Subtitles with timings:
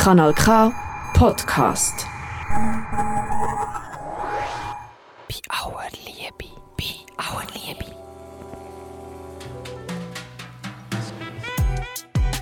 [0.00, 0.72] Kanal K
[1.12, 2.06] Podcast.
[5.28, 6.48] Bei aller Liebe,
[6.78, 7.84] bei aller Liebe.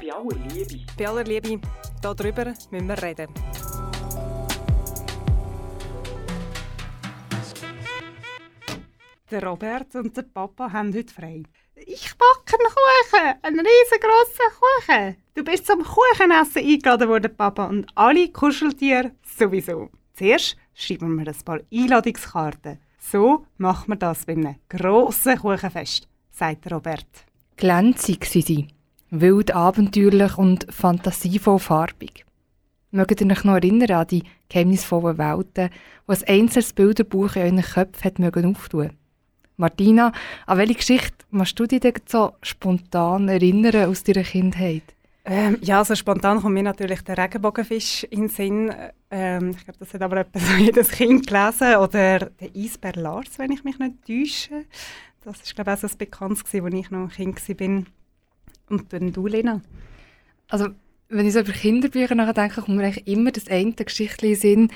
[0.00, 0.86] Bei aller Liebe.
[0.96, 1.60] Bei aller Liebe,
[2.00, 3.28] darüber müssen wir reden.
[9.32, 11.42] Der Robert und der Papa haben heute frei.
[12.18, 15.16] Ich backe einen Kuchen, einen riesengroßen Kuchen.
[15.34, 19.90] Du bist zum Kuchenessen eingeladen worden, Papa, und alle Kuscheltiere sowieso.
[20.14, 22.80] Zuerst schreiben wir ein paar Einladungskarten.
[22.98, 27.06] So macht man das bei einem grossen Kuchenfest, sagt Robert.
[27.56, 28.68] Glänzig sind sie,
[29.10, 32.26] wild abenteuerlich und fantasievoll farbig.
[32.90, 35.70] Mögt ihr euch noch erinnern an die geheimnisvollen Welten,
[36.08, 38.90] die ein einzelnes Bilderbuch in euren Köpfen hat auftun
[39.58, 40.12] Martina,
[40.46, 44.84] an welche Geschichte musst du dich denn so spontan erinnern aus deiner Kindheit?
[45.24, 48.72] Ähm, ja, so spontan kommt mir natürlich der Regenbogenfisch in den Sinn.
[49.10, 51.76] Ähm, ich glaube, das hat aber etwa so jedes Kind gelesen.
[51.76, 54.64] Oder der Eisbär Lars, wenn ich mich nicht täusche.
[55.24, 57.84] Das ist, glaube ich, auch so ein Bekanntes, als ich noch Kind war.
[58.70, 59.60] Und dann du, Lena?
[60.48, 60.68] Also,
[61.08, 64.68] wenn ich so über Kinderbücher nachdenke, kommt mir eigentlich immer das eine Geschichtchen in Sinn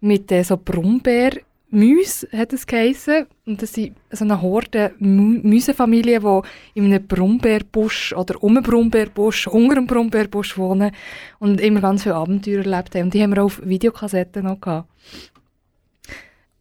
[0.00, 1.32] mit äh, so Brombeer
[1.70, 3.26] Müs hat es geheissen.
[3.46, 9.46] Und das sind so eine Horde Müsefamilien, die in einem Brombeerbusch oder um einen Brombeerbusch,
[9.48, 10.92] unter einem Brombeerbusch wohnen
[11.38, 13.04] und immer ganz viele Abenteuer erlebt haben.
[13.04, 14.88] Und die haben wir auch auf Videokassetten noch gehabt.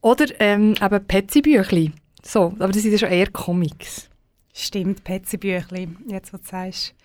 [0.02, 1.92] Oder ähm, eben Petzi-Büchli.
[2.24, 4.10] So, aber das sind ja schon eher Comics.
[4.54, 6.96] Stimmt, Petzi-Büchli, jetzt was du sagst.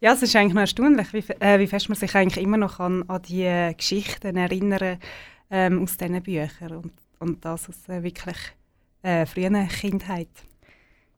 [0.00, 2.80] Ja, es ist eigentlich noch erstaunlich, wie, äh, wie fest man sich eigentlich immer noch
[2.80, 4.98] an, an die äh, Geschichten erinnern
[5.50, 6.76] ähm, aus diesen Büchern.
[6.76, 6.92] Und
[7.22, 8.36] und das aus äh, wirklich
[9.02, 10.28] äh, frühen Kindheit.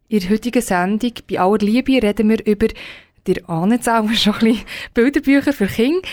[0.08, 2.68] In der heutigen Sendung «Bei aller Liebe» reden wir über,
[3.26, 4.58] dir ahnt auch schon ein
[4.92, 6.06] Bilderbücher für Kinder.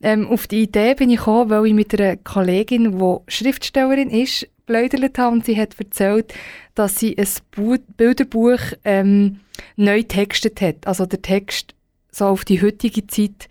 [0.00, 4.46] Ähm, auf die Idee bin ich gekommen, weil ich mit einer Kollegin, die Schriftstellerin ist,
[4.68, 6.34] geplaudert habe und sie hat erzählt,
[6.74, 9.40] dass sie ein Bu Bilderbuch ähm,
[9.76, 10.86] neu textet hat.
[10.86, 11.74] Also der Text
[12.12, 13.48] so auf die heutige Zeit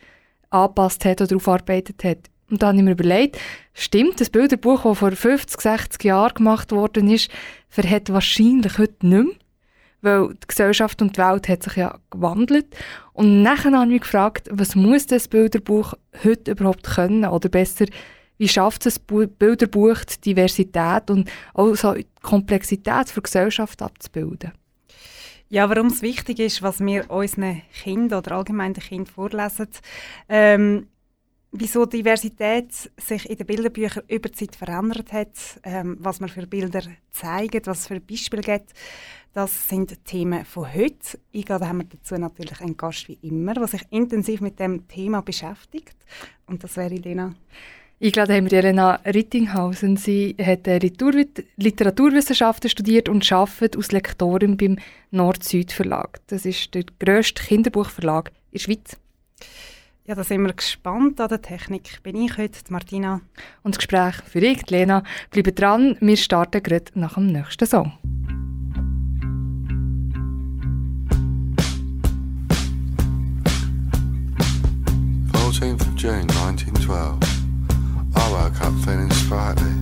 [0.49, 2.29] angepasst hat oder aufarbeitet hat.
[2.49, 3.37] Und dann habe ich mir überlegt,
[3.73, 7.29] stimmt, das Bilderbuch, das vor 50, 60 Jahren gemacht worden ist,
[7.69, 9.35] verhält wahrscheinlich heute nicht mehr,
[10.01, 12.67] weil die Gesellschaft und die Welt hat sich ja gewandelt.
[13.13, 15.93] Und nachher habe ich mich gefragt, was muss das Bilderbuch
[16.23, 17.25] heute überhaupt können?
[17.25, 17.85] Oder besser,
[18.37, 23.81] wie schafft es das Bilderbuch die Diversität und auch so die Komplexität für die Gesellschaft
[23.81, 24.53] abzubilden?
[25.49, 29.69] Ja, warum es wichtig ist, was wir unseren Kindern oder allgemein den Kindern vorlesen.
[30.27, 30.87] Ähm,
[31.51, 35.29] wieso Diversität sich in den Bilderbüchern über die Zeit verändert hat,
[35.63, 36.81] ähm, was man für Bilder
[37.11, 38.73] zeigt, was es für Beispiele gibt.
[39.33, 41.19] Das sind Themen von heute.
[41.33, 45.21] Eingeladen haben wir dazu natürlich einen Gast wie immer, der sich intensiv mit dem Thema
[45.21, 45.95] beschäftigt.
[46.47, 47.35] Und das wäre Lena.
[48.01, 49.97] Eingeladen haben wir Elena Rittinghausen.
[49.97, 54.77] Sie hat Literaturwissenschaften studiert und arbeitet als Lektorin beim
[55.11, 56.19] Nord-Süd-Verlag.
[56.27, 58.97] Das ist der grösste Kinderbuchverlag in der Schweiz.
[60.07, 62.01] Ja, da sind wir gespannt an der Technik.
[62.01, 63.19] Bin ich heute, Martina.
[63.63, 65.03] Und das Gespräch für dich, Lena.
[65.31, 67.91] Bleibt dran, wir starten gerade nach dem nächsten Song.
[75.97, 77.17] June 1912.
[78.15, 79.73] I woke up feeling sprightly.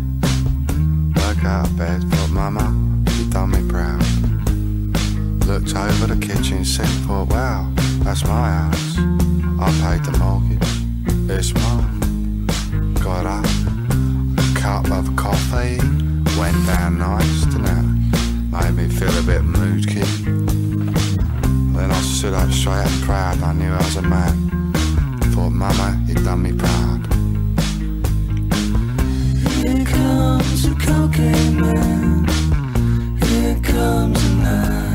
[1.14, 2.74] Woke out of bed, thought, Mama,
[3.12, 4.02] you done me proud.
[5.46, 7.70] Looked over the kitchen sink, thought, wow,
[8.02, 9.35] that's my house.
[9.58, 10.60] I paid the mortgage,
[11.30, 12.46] it's mine.
[12.96, 13.46] Got up,
[14.38, 15.78] a cup of coffee,
[16.38, 17.82] went down nice to now.
[18.52, 20.02] Made me feel a bit moody.
[21.74, 24.74] Then I stood up straight and proud, I knew I was a man.
[25.34, 27.06] Thought, Mama, you done me proud.
[29.56, 32.28] Here comes a cocaine man.
[33.24, 34.95] Here comes a night.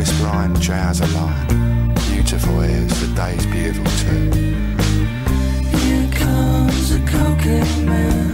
[0.00, 1.94] crisp line trouser line.
[2.08, 4.30] Beautiful ears, the day's beautiful too.
[5.76, 8.29] Here comes a cocaine man.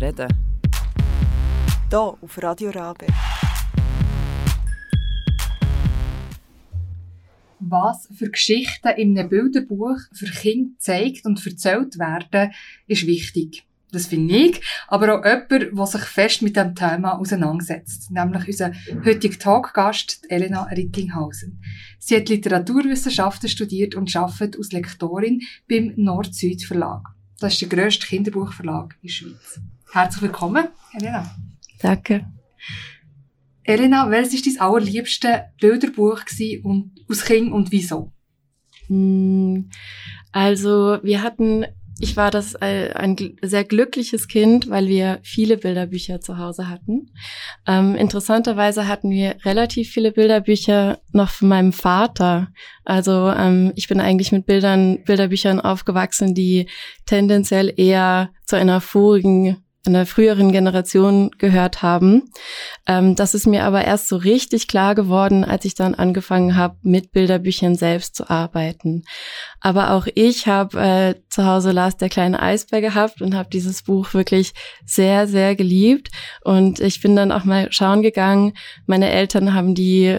[0.00, 0.28] Reden.
[1.90, 3.06] Hier auf Radio Rabe.
[7.58, 12.52] Was für Geschichten in einem Bilderbuch für Kinder gezeigt und erzählt werden,
[12.86, 13.64] ist wichtig.
[13.92, 18.72] Das finde ich, aber auch jemand, der sich fest mit dem Thema auseinandersetzt, nämlich unser
[19.04, 21.60] heutiger Talkgast Elena Rittinghausen.
[21.98, 27.02] Sie hat Literaturwissenschaften studiert und arbeitet als Lektorin beim Nord-Süd Verlag.
[27.40, 29.60] Das ist der grösste Kinderbuchverlag in der Schweiz.
[29.92, 31.28] Herzlich willkommen, Elena.
[31.80, 32.26] Danke.
[33.64, 38.12] Elena, welches war dein allerliebste Bilderbuch gewesen und aus Kind und wieso?
[38.88, 39.68] Mm,
[40.32, 41.66] Also wir hatten,
[41.98, 47.10] ich war das äh, ein sehr glückliches Kind, weil wir viele Bilderbücher zu Hause hatten.
[47.66, 52.52] Ähm, interessanterweise hatten wir relativ viele Bilderbücher noch von meinem Vater.
[52.84, 56.68] Also ähm, ich bin eigentlich mit Bildern, Bilderbüchern aufgewachsen, die
[57.06, 62.30] tendenziell eher zu einer vorigen einer früheren Generation gehört haben.
[62.86, 66.76] Ähm, das ist mir aber erst so richtig klar geworden, als ich dann angefangen habe,
[66.82, 69.04] mit Bilderbüchern selbst zu arbeiten.
[69.60, 73.82] Aber auch ich habe äh, zu Hause Lars der kleine Eisbär gehabt und habe dieses
[73.82, 74.52] Buch wirklich
[74.84, 76.10] sehr, sehr geliebt.
[76.44, 78.52] Und ich bin dann auch mal schauen gegangen.
[78.86, 80.18] Meine Eltern haben die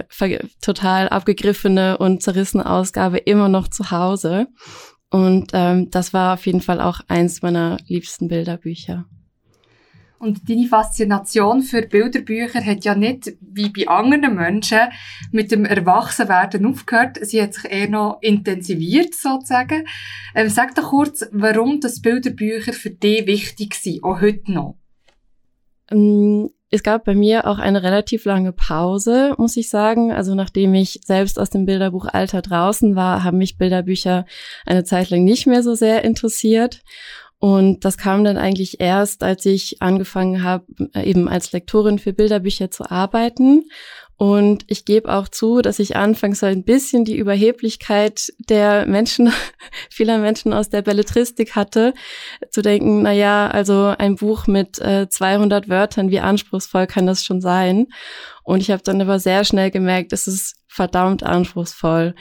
[0.62, 4.48] total abgegriffene und zerrissene Ausgabe immer noch zu Hause.
[5.12, 9.06] Und ähm, das war auf jeden Fall auch eins meiner liebsten Bilderbücher.
[10.22, 14.80] Und deine Faszination für Bilderbücher hat ja nicht, wie bei anderen Menschen,
[15.32, 17.18] mit dem Erwachsenwerden aufgehört.
[17.22, 19.88] Sie hat sich eher noch intensiviert, sozusagen.
[20.36, 24.78] Ähm, sag doch kurz, warum das Bilderbücher für dich wichtig sind, auch heute noch.
[25.90, 30.14] Ähm, Es gab bei mir auch eine relativ lange Pause, muss ich sagen.
[30.14, 34.26] Also nachdem ich selbst aus dem Bilderbuchalter draußen war, haben mich Bilderbücher
[34.66, 36.82] eine Zeit lang nicht mehr so sehr interessiert.
[37.42, 42.70] Und das kam dann eigentlich erst, als ich angefangen habe, eben als Lektorin für Bilderbücher
[42.70, 43.64] zu arbeiten.
[44.16, 49.34] Und ich gebe auch zu, dass ich anfangs so ein bisschen die Überheblichkeit der Menschen,
[49.90, 51.96] vieler Menschen aus der Belletristik hatte,
[52.52, 57.26] zu denken, na ja, also ein Buch mit äh, 200 Wörtern, wie anspruchsvoll kann das
[57.26, 57.88] schon sein?
[58.44, 62.14] Und ich habe dann aber sehr schnell gemerkt, es ist verdammt anspruchsvoll.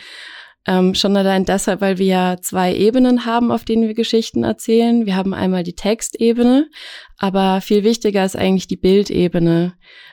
[0.67, 5.07] Ähm, schon allein deshalb, weil wir ja zwei Ebenen haben, auf denen wir Geschichten erzählen.
[5.07, 6.69] Wir haben einmal die Textebene,
[7.17, 9.73] aber viel wichtiger ist eigentlich die Bildebene,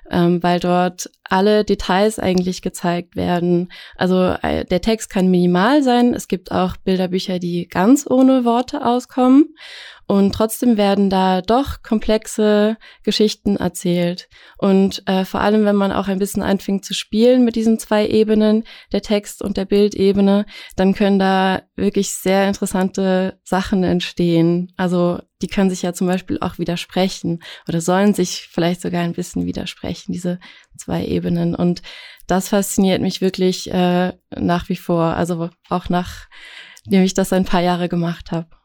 [0.10, 3.74] ähm, weil dort alle Details eigentlich gezeigt werden.
[3.98, 6.14] Also äh, der Text kann minimal sein.
[6.14, 9.54] Es gibt auch Bilderbücher, die ganz ohne Worte auskommen.
[10.08, 14.30] Und trotzdem werden da doch komplexe Geschichten erzählt.
[14.58, 18.08] Und äh, vor allem, wenn man auch ein bisschen anfängt zu spielen mit diesen zwei
[18.08, 20.46] Ebenen, der Text- und der Bildebene,
[20.78, 24.72] dann können da wirklich sehr interessante Sachen entstehen.
[24.78, 29.14] Also die können sich ja zum Beispiel auch widersprechen oder sollen sich vielleicht sogar ein
[29.14, 30.40] bisschen widersprechen, diese
[30.78, 31.54] zwei Ebenen.
[31.54, 31.82] Und
[32.28, 37.62] das fasziniert mich wirklich äh, nach wie vor, also auch nachdem ich das ein paar
[37.62, 38.57] Jahre gemacht habe.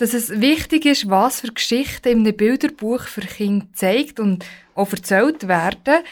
[0.00, 4.90] Dass es wichtig ist, was für Geschichten in einem Bilderbuch für Kinder gezeigt und auch
[4.90, 6.02] erzählt werden,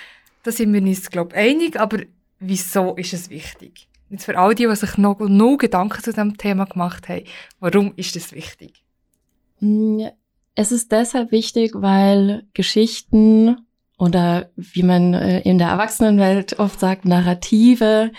[0.42, 1.80] da sind wir uns, glaube ich, einig.
[1.80, 2.00] Aber
[2.38, 3.88] wieso ist es wichtig?
[4.11, 7.25] Jetzt für all die, die sich noch null Gedanken zu diesem Thema gemacht haben,
[7.61, 8.83] warum ist das wichtig?
[9.61, 10.04] Mm,
[10.54, 13.57] es ist deshalb wichtig, weil Geschichten
[13.99, 18.12] oder wie man äh, in der Erwachsenenwelt oft sagt, Narrative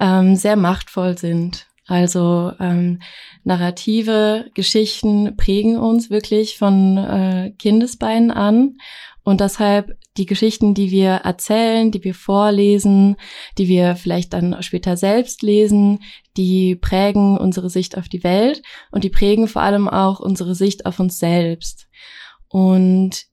[0.00, 1.66] ähm, sehr machtvoll sind.
[1.90, 3.00] Also ähm,
[3.42, 8.76] narrative Geschichten prägen uns wirklich von äh, Kindesbeinen an
[9.24, 13.16] und deshalb die Geschichten, die wir erzählen, die wir vorlesen,
[13.58, 15.98] die wir vielleicht dann später selbst lesen,
[16.36, 20.86] die prägen unsere Sicht auf die Welt und die prägen vor allem auch unsere Sicht
[20.86, 21.88] auf uns selbst.
[22.46, 23.24] Und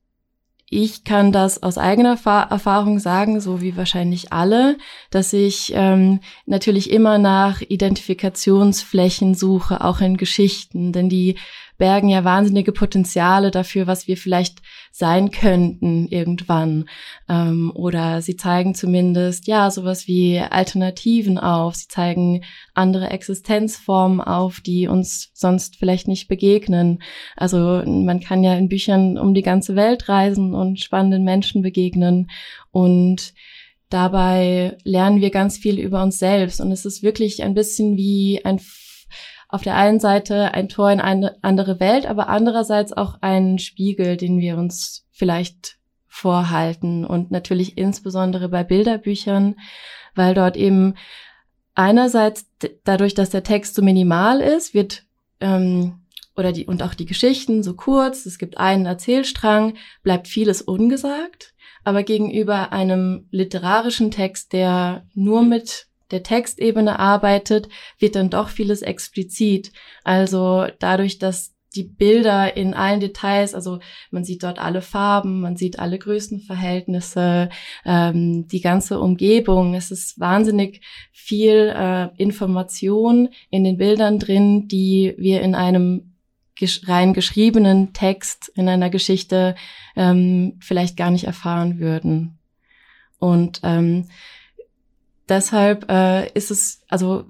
[0.70, 4.78] ich kann das aus eigener Erfahrung sagen, so wie wahrscheinlich alle,
[5.12, 11.38] dass ich ähm, natürlich immer nach Identifikationsflächen suche, auch in Geschichten, denn die
[11.78, 14.60] bergen ja wahnsinnige Potenziale dafür, was wir vielleicht
[14.92, 16.86] sein könnten irgendwann.
[17.30, 21.76] Ähm, oder sie zeigen zumindest, ja, sowas wie Alternativen auf.
[21.76, 22.44] Sie zeigen
[22.74, 27.00] andere Existenzformen auf, die uns sonst vielleicht nicht begegnen.
[27.36, 32.30] Also man kann ja in Büchern um die ganze Welt reisen und spannenden Menschen begegnen.
[32.72, 33.34] Und
[33.90, 36.60] dabei lernen wir ganz viel über uns selbst.
[36.60, 38.60] Und es ist wirklich ein bisschen wie ein
[39.50, 44.18] auf der einen Seite ein Tor in eine andere Welt, aber andererseits auch ein Spiegel,
[44.18, 45.78] den wir uns vielleicht
[46.08, 47.06] vorhalten.
[47.06, 49.56] Und natürlich insbesondere bei Bilderbüchern,
[50.16, 50.96] weil dort eben
[51.76, 52.50] einerseits
[52.84, 55.04] dadurch, dass der Text so minimal ist, wird
[55.40, 56.02] ähm,
[56.36, 61.54] oder die und auch die Geschichten so kurz, es gibt einen Erzählstrang, bleibt vieles ungesagt,
[61.84, 68.82] aber gegenüber einem literarischen Text, der nur mit der Textebene arbeitet, wird dann doch vieles
[68.82, 69.72] explizit.
[70.04, 75.58] Also dadurch, dass die Bilder in allen Details, also man sieht dort alle Farben, man
[75.58, 77.50] sieht alle Größenverhältnisse,
[77.86, 79.76] ähm, die ganze Umgebung.
[79.76, 86.14] Es ist wahnsinnig viel äh, Information in den Bildern drin, die wir in einem
[86.88, 89.56] rein geschriebenen Text, in einer Geschichte
[89.96, 92.40] ähm, vielleicht gar nicht erfahren würden.
[93.20, 94.08] Und ähm,
[95.30, 97.26] deshalb äh, ist es, also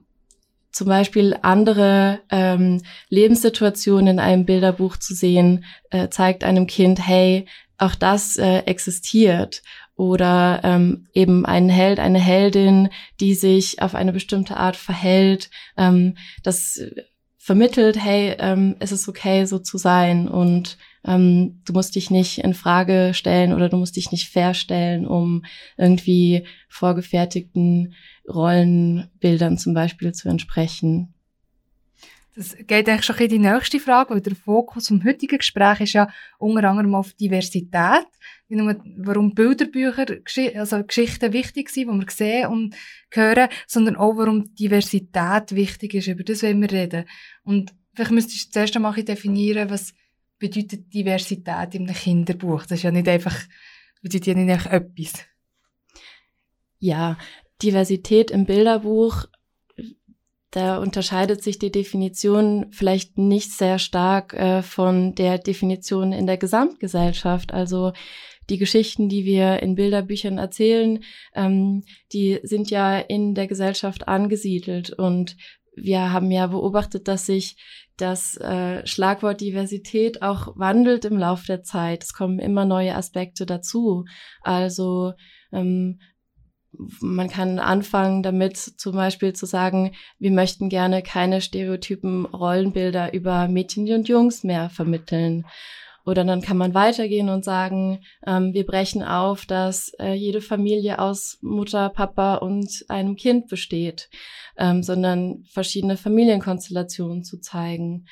[0.72, 7.48] zum Beispiel andere ähm, Lebenssituationen in einem Bilderbuch zu sehen, äh, zeigt einem Kind, hey,
[7.78, 9.64] auch das äh, existiert.
[9.96, 12.90] Oder ähm, eben ein Held, eine Heldin,
[13.20, 15.50] die sich auf eine bestimmte Art verhält.
[15.76, 16.80] Ähm, das
[17.38, 20.28] vermittelt, hey, ähm, es ist okay, so zu sein.
[20.28, 20.78] Und
[21.08, 25.44] ähm, du musst dich nicht in Frage stellen oder du musst dich nicht verstellen, um
[25.78, 27.96] irgendwie vorgefertigten
[28.28, 31.14] Rollenbildern zum Beispiel zu entsprechen.
[32.36, 35.94] Das geht eigentlich schon in die nächste Frage, weil der Fokus vom heutigen Gespräch ist
[35.94, 38.06] ja unter anderem auf Diversität.
[38.48, 40.06] Nicht nur, warum Bilderbücher,
[40.54, 42.76] also Geschichten wichtig sind, die wir sehen und
[43.10, 46.10] hören, sondern auch, warum Diversität wichtig ist.
[46.10, 47.06] Über das wollen wir reden.
[47.44, 49.96] Und vielleicht müsstest du zuerst einmal definieren, was
[50.40, 52.64] bedeutet Diversität einem Kinderbuch?
[52.64, 53.38] Das ist ja nicht einfach,
[54.02, 55.14] bedeutet ja nicht einfach etwas.
[56.80, 57.18] Ja,
[57.62, 59.26] Diversität im Bilderbuch,
[60.52, 66.38] da unterscheidet sich die Definition vielleicht nicht sehr stark äh, von der Definition in der
[66.38, 67.54] Gesamtgesellschaft.
[67.54, 67.94] Also
[68.50, 71.04] die Geschichten, die wir in Bilderbüchern erzählen,
[71.36, 75.36] ähm, die sind ja in der Gesellschaft angesiedelt und
[75.76, 77.58] wir haben ja beobachtet, dass sich
[77.98, 82.04] das äh, Schlagwort Diversität auch wandelt im Lauf der Zeit.
[82.04, 84.06] Es kommen immer neue Aspekte dazu.
[84.42, 85.14] Also
[85.52, 86.00] ähm,
[87.02, 93.48] man kann anfangen damit zum Beispiel zu sagen, wir möchten gerne keine stereotypen Rollenbilder über
[93.48, 95.46] Mädchen und Jungs mehr vermitteln.
[96.08, 101.00] Oder dann kann man weitergehen und sagen, ähm, wir brechen auf, dass äh, jede Familie
[101.00, 104.10] aus Mutter, Papa und einem Kind besteht,
[104.58, 108.06] ähm, sondern verschiedene Familienkonstellationen zu zeigen.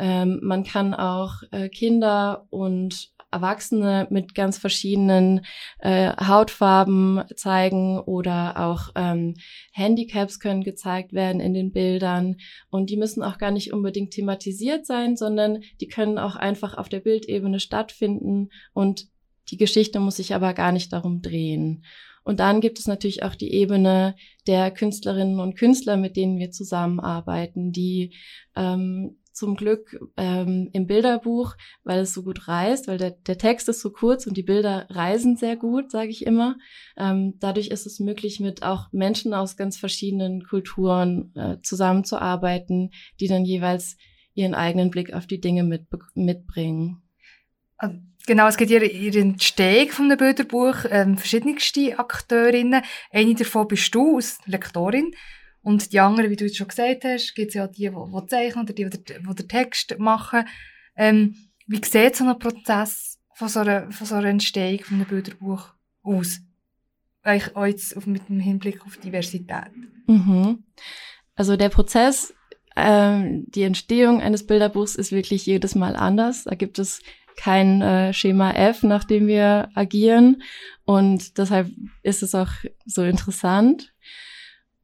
[0.00, 5.44] Ähm, man kann auch äh, Kinder und Erwachsene mit ganz verschiedenen
[5.78, 9.34] äh, Hautfarben zeigen oder auch ähm,
[9.72, 12.36] Handicaps können gezeigt werden in den Bildern
[12.70, 16.88] und die müssen auch gar nicht unbedingt thematisiert sein, sondern die können auch einfach auf
[16.88, 19.08] der Bildebene stattfinden und
[19.50, 21.84] die Geschichte muss sich aber gar nicht darum drehen.
[22.24, 24.16] Und dann gibt es natürlich auch die Ebene
[24.48, 28.14] der Künstlerinnen und Künstler, mit denen wir zusammenarbeiten, die
[28.56, 33.68] ähm, zum Glück ähm, im Bilderbuch, weil es so gut reist, weil der, der Text
[33.68, 36.56] ist so kurz und die Bilder reisen sehr gut, sage ich immer.
[36.96, 43.28] Ähm, dadurch ist es möglich, mit auch Menschen aus ganz verschiedenen Kulturen äh, zusammenzuarbeiten, die
[43.28, 43.98] dann jeweils
[44.32, 47.02] ihren eigenen Blick auf die Dinge mit, mitbringen.
[47.76, 52.82] Also, genau, es gibt ihren Steg von dem Bilderbuch, ähm, verschiedenste Akteurinnen.
[53.10, 55.12] Eine davon bist du als Lektorin.
[55.66, 58.64] Und die anderen, wie du jetzt schon gesagt hast, gibt es ja die, die, zeichnen
[58.64, 60.46] oder die, die, den Text machen.
[60.94, 61.34] Ähm,
[61.66, 65.70] Wie sieht so ein Prozess von so einer, von so einer Entstehung von einem Bilderbuch
[66.04, 66.38] aus?
[67.24, 69.72] Eigentlich jetzt auf, mit dem Hinblick auf Diversität.
[70.06, 70.62] Mhm.
[71.34, 72.32] Also der Prozess,
[72.76, 76.44] ähm, die Entstehung eines Bilderbuchs ist wirklich jedes Mal anders.
[76.44, 77.02] Da gibt es
[77.36, 80.42] kein äh, Schema F, nach dem wir agieren.
[80.84, 81.72] Und deshalb
[82.04, 82.52] ist es auch
[82.84, 83.92] so interessant.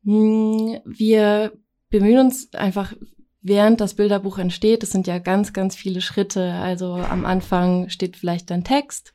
[0.04, 1.52] Hm, Wir
[1.90, 2.94] bemühen uns einfach,
[3.40, 6.52] während das Bilderbuch entsteht, das sind ja ganz, ganz viele Schritte.
[6.54, 9.12] Also am Anfang steht vielleicht ein Text,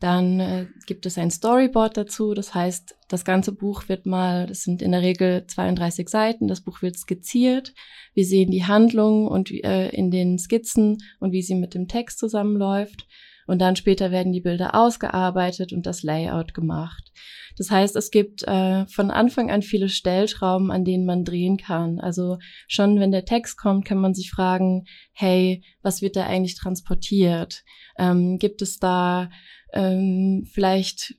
[0.00, 2.34] dann äh, gibt es ein Storyboard dazu.
[2.34, 6.60] Das heißt, das ganze Buch wird mal, das sind in der Regel 32 Seiten, das
[6.62, 7.74] Buch wird skizziert.
[8.12, 12.18] Wir sehen die Handlung und äh, in den Skizzen und wie sie mit dem Text
[12.18, 13.06] zusammenläuft.
[13.46, 17.12] Und dann später werden die Bilder ausgearbeitet und das Layout gemacht.
[17.56, 22.00] Das heißt, es gibt äh, von Anfang an viele Stellschrauben, an denen man drehen kann.
[22.00, 26.56] Also schon wenn der Text kommt, kann man sich fragen, hey, was wird da eigentlich
[26.56, 27.64] transportiert?
[27.96, 29.30] Ähm, gibt es da
[29.72, 31.14] ähm, vielleicht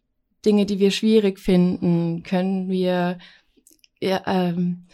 [0.46, 2.24] Dinge, die wir schwierig finden?
[2.24, 3.18] Können wir,
[4.02, 4.88] ja, ähm,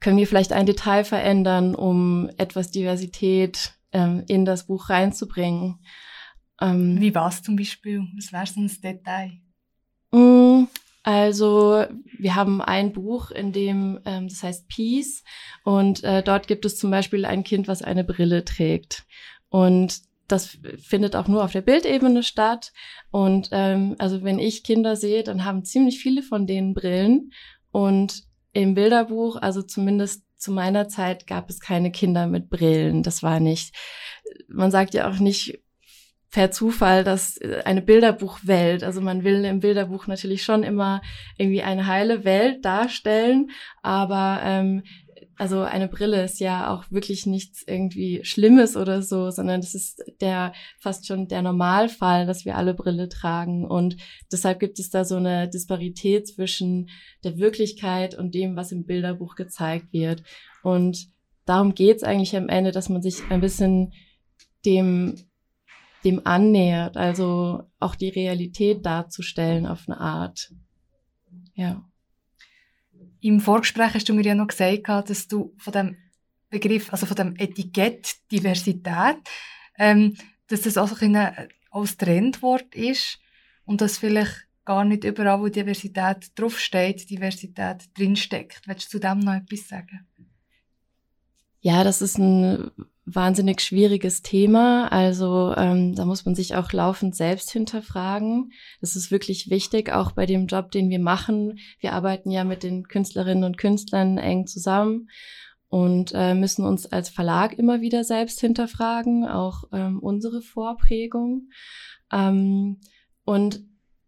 [0.00, 5.78] können wir vielleicht ein Detail verändern, um etwas Diversität ähm, in das Buch reinzubringen?
[6.60, 8.02] Ähm, Wie war es zum Beispiel?
[8.16, 9.32] Was wäre so ein Detail?
[10.12, 10.68] Mm,
[11.02, 11.84] Also
[12.18, 15.22] wir haben ein Buch, in dem ähm, das heißt Peace
[15.64, 19.04] und äh, dort gibt es zum Beispiel ein Kind, was eine Brille trägt
[19.50, 22.72] und das findet auch nur auf der Bildebene statt
[23.10, 27.32] und ähm, also wenn ich Kinder sehe, dann haben ziemlich viele von denen Brillen
[27.70, 28.22] und
[28.54, 33.02] im Bilderbuch, also zumindest zu meiner Zeit, gab es keine Kinder mit Brillen.
[33.02, 33.74] Das war nicht.
[34.46, 35.63] Man sagt ja auch nicht
[36.34, 41.00] per Zufall, dass äh, eine Bilderbuchwelt, also man will im Bilderbuch natürlich schon immer
[41.38, 43.50] irgendwie eine heile Welt darstellen,
[43.82, 44.82] aber ähm,
[45.36, 50.02] also eine Brille ist ja auch wirklich nichts irgendwie Schlimmes oder so, sondern das ist
[50.20, 53.64] der fast schon der Normalfall, dass wir alle Brille tragen.
[53.64, 53.96] Und
[54.30, 56.88] deshalb gibt es da so eine Disparität zwischen
[57.24, 60.22] der Wirklichkeit und dem, was im Bilderbuch gezeigt wird.
[60.62, 61.08] Und
[61.46, 63.92] darum geht's eigentlich am Ende, dass man sich ein bisschen
[64.64, 65.16] dem
[66.04, 70.52] dem annähert, also auch die Realität darzustellen auf eine Art.
[71.54, 71.84] Ja.
[73.20, 75.96] Im Vorgespräch hast du mir ja noch gesagt, dass du von dem
[76.50, 79.16] Begriff, also von dem Etikett Diversität,
[79.78, 80.16] ähm,
[80.48, 81.16] dass das auch ein
[81.70, 83.18] als Trendwort ist
[83.64, 88.66] und dass vielleicht gar nicht überall, wo Diversität draufsteht, Diversität drinsteckt.
[88.66, 90.06] Willst du zu dem noch etwas sagen?
[91.66, 92.72] Ja, das ist ein
[93.06, 94.92] wahnsinnig schwieriges Thema.
[94.92, 98.52] Also ähm, da muss man sich auch laufend selbst hinterfragen.
[98.82, 101.58] Das ist wirklich wichtig, auch bei dem Job, den wir machen.
[101.80, 105.08] Wir arbeiten ja mit den Künstlerinnen und Künstlern eng zusammen
[105.68, 111.48] und äh, müssen uns als Verlag immer wieder selbst hinterfragen, auch ähm, unsere Vorprägung.
[112.12, 112.78] Ähm,
[113.24, 113.64] und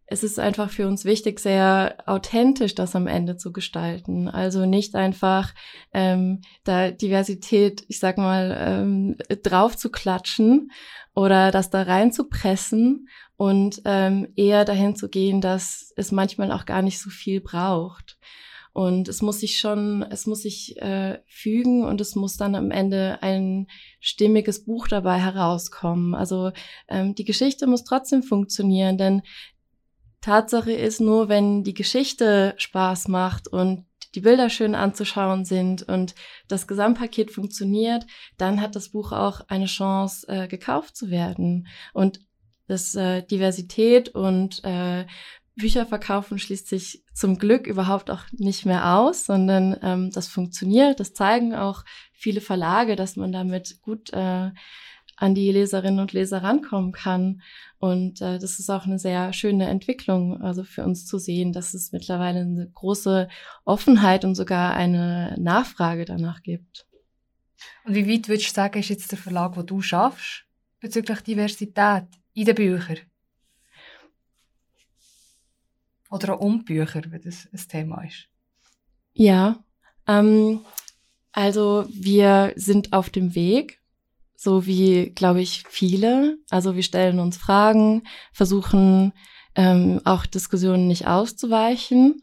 [0.09, 4.29] es ist einfach für uns wichtig, sehr authentisch das am Ende zu gestalten.
[4.29, 5.53] Also nicht einfach
[5.93, 10.71] ähm, da Diversität, ich sag mal, ähm, drauf zu klatschen
[11.13, 16.53] oder das da rein zu pressen und ähm, eher dahin zu gehen, dass es manchmal
[16.53, 18.17] auch gar nicht so viel braucht.
[18.71, 22.69] Und es muss sich schon, es muss sich äh, fügen und es muss dann am
[22.69, 23.65] Ende ein
[23.99, 26.13] stimmiges Buch dabei herauskommen.
[26.13, 26.51] Also
[26.87, 29.23] ähm, die Geschichte muss trotzdem funktionieren, denn
[30.21, 36.15] Tatsache ist nur, wenn die Geschichte Spaß macht und die Bilder schön anzuschauen sind und
[36.47, 38.05] das Gesamtpaket funktioniert,
[38.37, 41.67] dann hat das Buch auch eine Chance, äh, gekauft zu werden.
[41.93, 42.19] Und
[42.67, 45.05] das äh, Diversität und äh,
[45.55, 50.99] Bücherverkaufen schließt sich zum Glück überhaupt auch nicht mehr aus, sondern ähm, das funktioniert.
[50.99, 54.51] Das zeigen auch viele Verlage, dass man damit gut äh,
[55.17, 57.41] an die Leserinnen und Leser rankommen kann.
[57.79, 61.73] Und äh, das ist auch eine sehr schöne Entwicklung, also für uns zu sehen, dass
[61.73, 63.27] es mittlerweile eine große
[63.65, 66.85] Offenheit und sogar eine Nachfrage danach gibt.
[67.83, 70.45] Und wie weit würdest du sagen, ist jetzt der Verlag, wo du schaffst,
[70.79, 72.99] bezüglich Diversität in den Büchern?
[76.11, 78.27] Oder auch um Bücher, wenn das ein Thema ist?
[79.13, 79.63] Ja,
[80.07, 80.61] ähm,
[81.31, 83.81] also wir sind auf dem Weg
[84.37, 86.37] so wie, glaube ich, viele.
[86.49, 89.11] Also wir stellen uns Fragen, versuchen
[89.55, 92.21] ähm, auch Diskussionen nicht auszuweichen.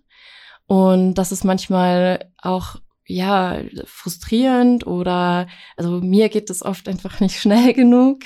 [0.67, 5.47] Und das ist manchmal auch ja frustrierend oder
[5.77, 8.23] also mir geht es oft einfach nicht schnell genug.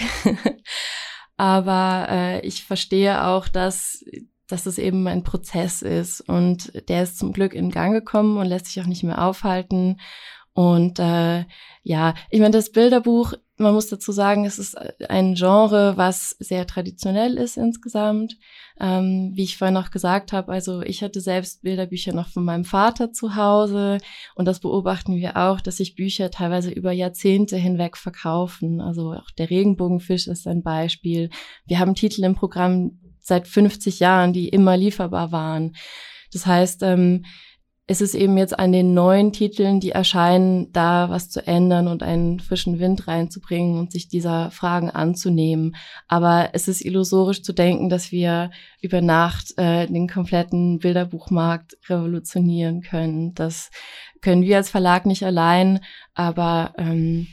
[1.38, 4.04] Aber äh, ich verstehe auch, dass
[4.48, 8.46] dass es eben ein Prozess ist und der ist zum Glück in Gang gekommen und
[8.46, 10.00] lässt sich auch nicht mehr aufhalten.
[10.54, 11.44] Und äh,
[11.82, 14.76] ja, ich meine, das Bilderbuch man muss dazu sagen, es ist
[15.10, 18.36] ein Genre, was sehr traditionell ist insgesamt.
[18.80, 22.64] Ähm, wie ich vorhin noch gesagt habe, also ich hatte selbst Bilderbücher noch von meinem
[22.64, 23.98] Vater zu Hause
[24.36, 28.80] und das beobachten wir auch, dass sich Bücher teilweise über Jahrzehnte hinweg verkaufen.
[28.80, 31.30] Also auch der Regenbogenfisch ist ein Beispiel.
[31.66, 35.74] Wir haben Titel im Programm seit 50 Jahren, die immer lieferbar waren.
[36.32, 37.24] Das heißt, ähm,
[37.90, 42.02] es ist eben jetzt an den neuen Titeln, die erscheinen, da was zu ändern und
[42.02, 45.74] einen frischen Wind reinzubringen und sich dieser Fragen anzunehmen.
[46.06, 48.50] Aber es ist illusorisch zu denken, dass wir
[48.82, 53.32] über Nacht äh, den kompletten Bilderbuchmarkt revolutionieren können.
[53.34, 53.70] Das
[54.20, 55.80] können wir als Verlag nicht allein,
[56.12, 57.26] aber ähm,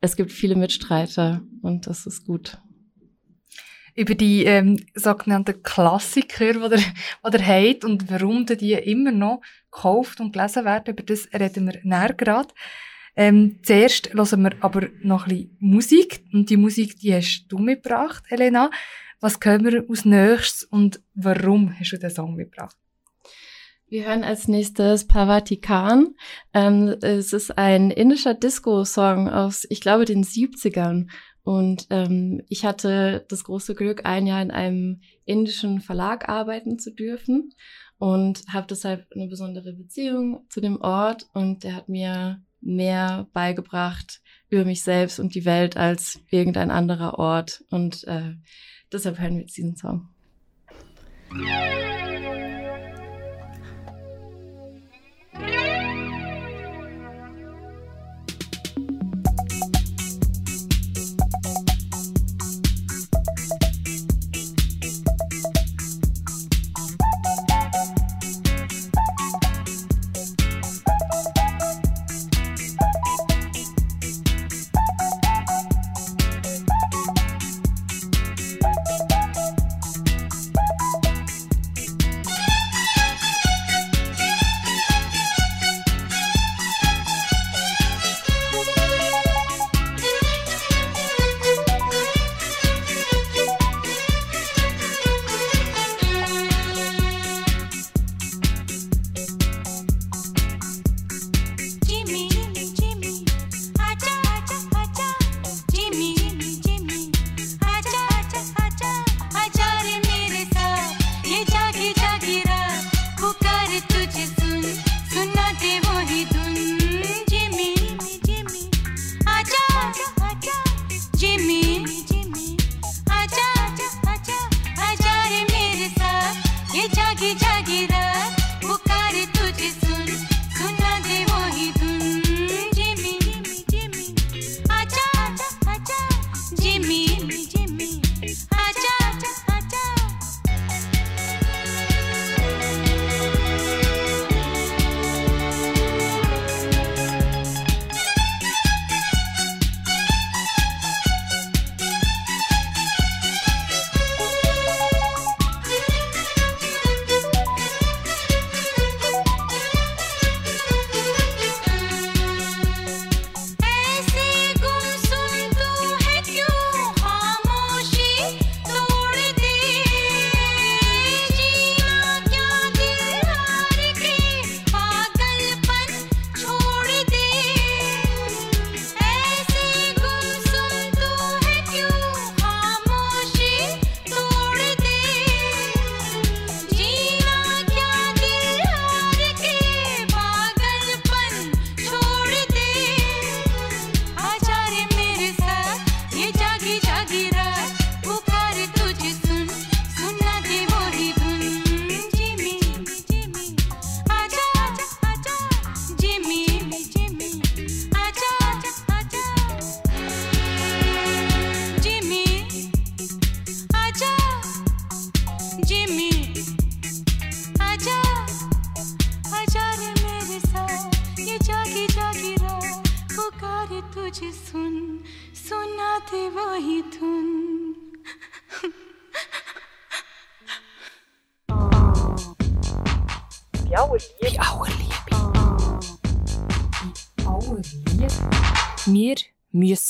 [0.00, 2.58] es gibt viele Mitstreiter und das ist gut
[3.94, 9.40] über die ähm, sogenannten Klassiker, die ihr, die ihr habt und warum die immer noch
[9.70, 10.94] gekauft und gelesen werden.
[10.94, 12.48] Über das reden wir näher gerade.
[13.16, 16.24] Ähm, zuerst hören wir aber noch ein bisschen Musik.
[16.32, 18.70] Und die Musik, die hast du mitgebracht, Elena.
[19.20, 22.76] Was hören wir als nächstes und warum hast du den Song mitgebracht?
[23.86, 26.16] Wir hören als nächstes Pavatikan.
[26.52, 31.06] Ähm, es ist ein indischer Disco-Song aus, ich glaube, den 70ern.
[31.44, 36.90] Und ähm, ich hatte das große Glück, ein Jahr in einem indischen Verlag arbeiten zu
[36.90, 37.52] dürfen
[37.98, 44.22] und habe deshalb eine besondere Beziehung zu dem Ort und der hat mir mehr beigebracht
[44.48, 48.34] über mich selbst und die Welt als irgendein anderer Ort und äh,
[48.90, 50.08] deshalb hören wir jetzt diesen Song.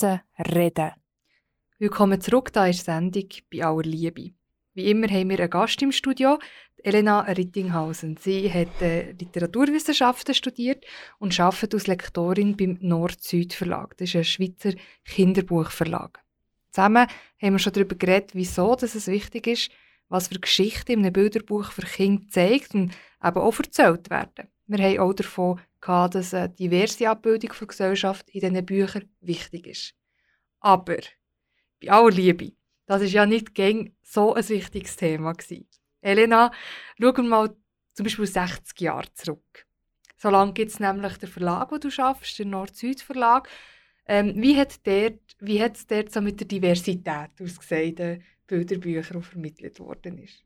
[0.05, 0.93] Müssen reden.
[1.79, 4.33] Willkommen zurück, da ist Sendung bei aller Liebe.
[4.75, 6.39] Wie immer haben wir einen Gast im Studio,
[6.83, 8.17] Elena Rittinghausen.
[8.19, 10.85] Sie hat äh, Literaturwissenschaften studiert
[11.19, 13.97] und arbeitet als Lektorin beim Nord-Süd-Verlag.
[13.97, 14.73] Das ist ein Schweizer
[15.07, 16.21] Kinderbuchverlag.
[16.71, 17.07] Zusammen
[17.41, 19.71] haben wir schon darüber geredet, wieso dass es wichtig ist,
[20.09, 22.93] was für Geschichten in einem Bilderbuch für Kinder zeigt und
[23.25, 24.49] eben auch erzählt werden.
[24.67, 29.67] Wir haben auch davon gehabt, dass eine diverse Abbildung der Gesellschaft in diesen Büchern wichtig
[29.67, 29.95] ist.
[30.61, 30.99] Aber,
[31.81, 32.53] bei aller Liebe,
[32.87, 35.69] das ist ja nicht gäng so ein wichtiges Thema gewesen.
[36.01, 36.53] Elena,
[36.99, 37.57] schauen wir mal
[37.95, 39.67] zum Beispiel 60 Jahre zurück.
[40.17, 43.49] So lange gibt es nämlich den Verlag, wo du schaffst, der Nord-Süd-Verlag.
[44.07, 44.73] Ähm, wie hat
[45.77, 50.45] es dort so mit der Diversität ausgesehen, den Bilderbüchern, die vermittelt worden ist?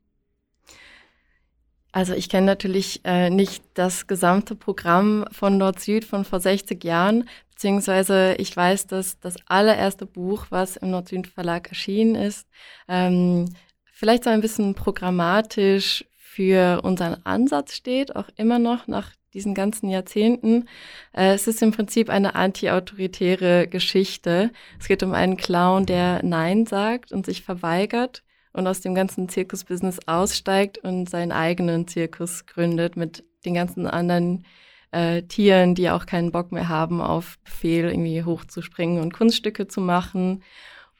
[1.91, 7.27] Also ich kenne natürlich äh, nicht das gesamte Programm von Nord-Süd von vor 60 Jahren,
[7.49, 12.47] beziehungsweise ich weiß, dass das allererste Buch, was im Nord-Süd Verlag erschienen ist,
[12.87, 13.45] ähm,
[13.91, 19.89] vielleicht so ein bisschen programmatisch für unseren Ansatz steht, auch immer noch nach diesen ganzen
[19.89, 20.67] Jahrzehnten.
[21.11, 24.51] Äh, es ist im Prinzip eine anti-autoritäre Geschichte.
[24.79, 29.29] Es geht um einen Clown, der Nein sagt und sich verweigert und aus dem ganzen
[29.29, 34.45] Zirkusbusiness aussteigt und seinen eigenen Zirkus gründet mit den ganzen anderen
[34.91, 39.81] äh, Tieren, die auch keinen Bock mehr haben, auf Befehl irgendwie hochzuspringen und Kunststücke zu
[39.81, 40.43] machen.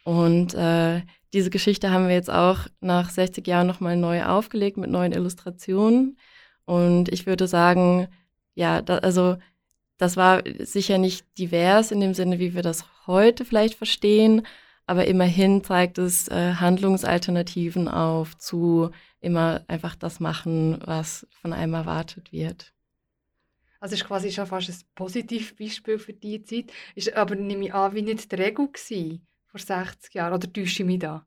[0.03, 1.01] Und äh,
[1.33, 6.17] diese Geschichte haben wir jetzt auch nach 60 Jahren nochmal neu aufgelegt mit neuen Illustrationen.
[6.65, 8.07] Und ich würde sagen,
[8.53, 9.37] ja, da, also
[9.97, 14.43] das war sicher nicht divers in dem Sinne, wie wir das heute vielleicht verstehen,
[14.89, 18.89] aber immerhin zeigt es äh, Handlungsalternativen auf zu
[19.21, 22.73] immer einfach das machen, was von einem erwartet wird.
[23.79, 26.71] Also ist quasi schon fast ein Positivbeispiel für die Zeit.
[26.95, 30.81] Ist aber nehme ich an, wie nicht die Regel gewesen, vor 60 Jahren oder täusche
[30.81, 31.23] ich mich da?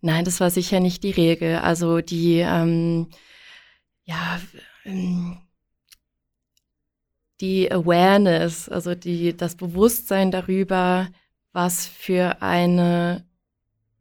[0.00, 1.56] Nein, das war sicher nicht die Regel.
[1.56, 3.08] Also die, ähm,
[4.04, 4.40] ja,
[4.84, 5.40] ähm,
[7.40, 11.08] die Awareness, also die, das Bewusstsein darüber,
[11.52, 13.24] was für eine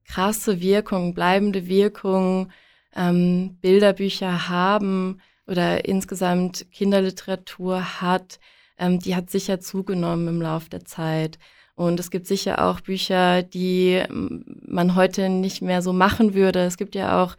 [0.05, 2.51] krasse Wirkung, bleibende Wirkung
[2.95, 8.39] ähm, Bilderbücher haben oder insgesamt Kinderliteratur hat,
[8.77, 11.39] ähm, die hat sicher zugenommen im Laufe der Zeit.
[11.75, 16.59] Und es gibt sicher auch Bücher, die man heute nicht mehr so machen würde.
[16.59, 17.35] Es gibt ja auch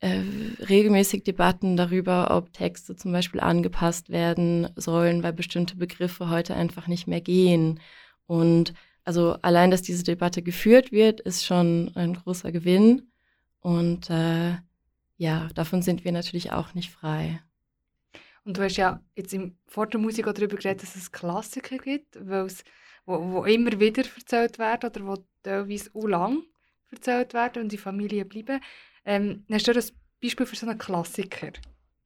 [0.00, 0.20] äh,
[0.68, 6.86] regelmäßig Debatten darüber, ob Texte zum Beispiel angepasst werden sollen, weil bestimmte Begriffe heute einfach
[6.86, 7.80] nicht mehr gehen.
[8.26, 8.74] Und
[9.08, 13.10] also allein, dass diese Debatte geführt wird, ist schon ein großer Gewinn.
[13.58, 14.56] Und äh,
[15.16, 17.40] ja, davon sind wir natürlich auch nicht frei.
[18.44, 21.78] Und du hast ja jetzt im, vor der Musik auch darüber geredet, dass es Klassiker
[21.78, 22.64] gibt, es,
[23.06, 26.42] wo, wo immer wieder erzählt werden oder wo teilweise auch lang
[26.90, 28.60] erzählt werden und die Familie bleiben.
[29.06, 29.82] Ähm, hast du ein
[30.20, 31.52] Beispiel für so einen Klassiker,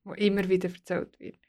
[0.05, 1.41] der immer wieder erzählt wird?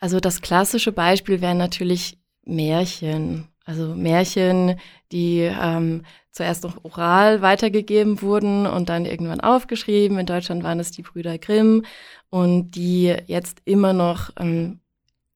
[0.00, 3.53] Also das klassische Beispiel wären natürlich Märchen.
[3.64, 4.78] Also Märchen,
[5.10, 10.18] die ähm, zuerst noch oral weitergegeben wurden und dann irgendwann aufgeschrieben.
[10.18, 11.84] In Deutschland waren es die Brüder Grimm
[12.28, 14.80] und die jetzt immer noch ähm,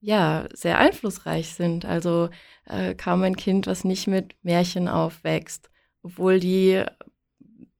[0.01, 1.85] ja sehr einflussreich sind.
[1.85, 2.29] Also
[2.65, 5.69] äh, kaum ein Kind, was nicht mit Märchen aufwächst,
[6.03, 6.83] obwohl die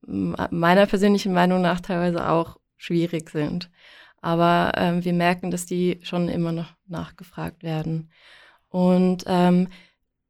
[0.10, 3.70] meiner persönlichen Meinung nach teilweise auch schwierig sind.
[4.22, 8.10] Aber ähm, wir merken, dass die schon immer noch nachgefragt werden.
[8.70, 9.70] Und ähm,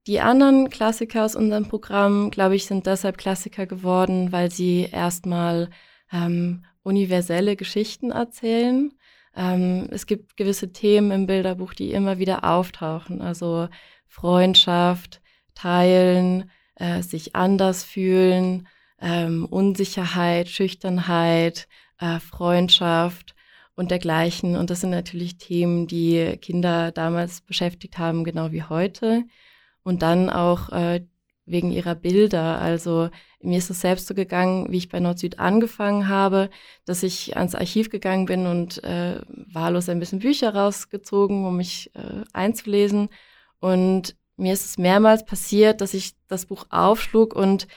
[0.10, 5.70] die anderen Klassiker aus unserem Programm, glaube ich, sind deshalb Klassiker geworden, weil sie erstmal
[6.12, 8.92] ähm, universelle Geschichten erzählen.
[9.36, 13.70] Ähm, es gibt gewisse Themen im Bilderbuch, die immer wieder auftauchen, also
[14.08, 15.22] Freundschaft,
[15.54, 18.68] Teilen, äh, sich anders fühlen,
[19.00, 21.68] ähm, Unsicherheit, Schüchternheit,
[22.00, 23.36] äh, Freundschaft
[23.76, 24.56] und dergleichen.
[24.56, 29.26] Und das sind natürlich Themen, die Kinder damals beschäftigt haben, genau wie heute.
[29.90, 31.04] Und dann auch äh,
[31.48, 32.62] wegen ihrer Bilder.
[32.62, 33.10] Also
[33.42, 36.52] mir ist es selbst so gegangen, wie ich bei Nord-Süd angefangen habe,
[36.86, 39.20] dass ich ans Archiv gegangen bin und äh,
[39.52, 43.10] wahllos ein bisschen Bücher rausgezogen, um mich äh, einzulesen.
[43.60, 47.68] Und mir ist es mehrmals passiert, dass ich das Buch aufschlug und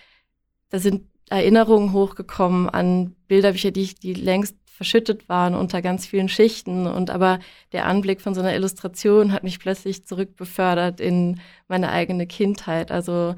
[0.68, 6.28] da sind Erinnerungen hochgekommen an Bilderbücher, die, ich, die längst verschüttet waren unter ganz vielen
[6.28, 6.88] Schichten.
[6.88, 7.38] Und aber
[7.70, 12.90] der Anblick von so einer Illustration hat mich plötzlich zurückbefördert in meine eigene Kindheit.
[12.90, 13.36] Also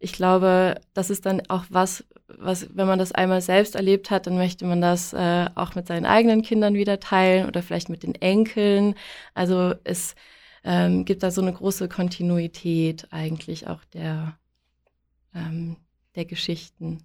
[0.00, 4.26] ich glaube, das ist dann auch was, was, wenn man das einmal selbst erlebt hat,
[4.26, 8.02] dann möchte man das äh, auch mit seinen eigenen Kindern wieder teilen oder vielleicht mit
[8.02, 8.96] den Enkeln.
[9.34, 10.16] Also es
[10.64, 14.36] ähm, gibt da so eine große Kontinuität eigentlich auch der,
[15.32, 15.76] ähm,
[16.16, 17.04] der Geschichten.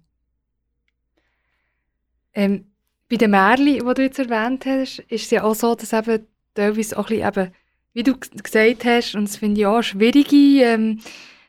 [2.34, 2.66] Ähm,
[3.10, 6.26] Bei den Märchen, die du jetzt erwähnt hast, ist es ja auch so, dass eben
[6.54, 7.52] teilweise auch ein bisschen, eben,
[7.94, 11.00] wie du gesagt hast, und das finde ich auch schwierige, ähm,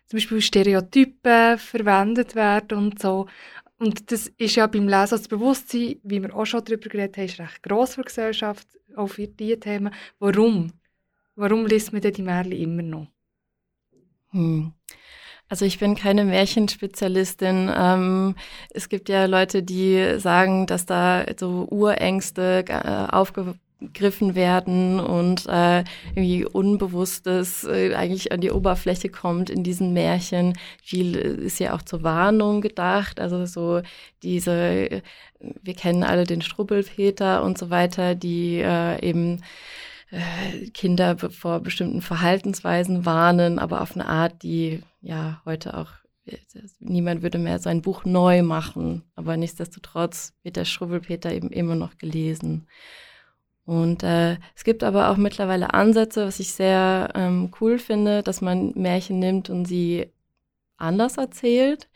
[0.08, 3.28] zum Beispiel Stereotypen verwendet werden und so.
[3.78, 7.26] Und das ist ja beim Lesen das Bewusstsein, wie wir auch schon darüber geredet haben,
[7.26, 9.94] ist recht gross für die Gesellschaft, auch für diese Themen.
[10.20, 10.72] Warum?
[11.36, 13.08] Warum liest man denn die Märchen immer noch?
[14.32, 14.74] Hm.
[15.50, 17.72] Also ich bin keine Märchenspezialistin.
[17.76, 18.36] Ähm,
[18.70, 25.84] es gibt ja Leute, die sagen, dass da so Urängste äh, aufgegriffen werden und äh,
[26.14, 30.54] irgendwie Unbewusstes äh, eigentlich an die Oberfläche kommt in diesen Märchen.
[30.84, 33.20] Viel ist ja auch zur Warnung gedacht.
[33.20, 33.82] Also so
[34.22, 35.02] diese, äh,
[35.40, 39.42] wir kennen alle den Strubbelpeter und so weiter, die äh, eben
[40.12, 45.90] äh, Kinder vor bestimmten Verhaltensweisen warnen, aber auf eine Art, die ja heute auch
[46.26, 46.38] äh,
[46.80, 51.98] niemand würde mehr sein Buch neu machen, aber nichtsdestotrotz wird der Schrubbelpeter eben immer noch
[51.98, 52.68] gelesen.
[53.66, 58.42] Und äh, es gibt aber auch mittlerweile Ansätze, was ich sehr ähm, cool finde, dass
[58.42, 60.08] man Märchen nimmt und sie
[60.78, 61.88] anders erzählt.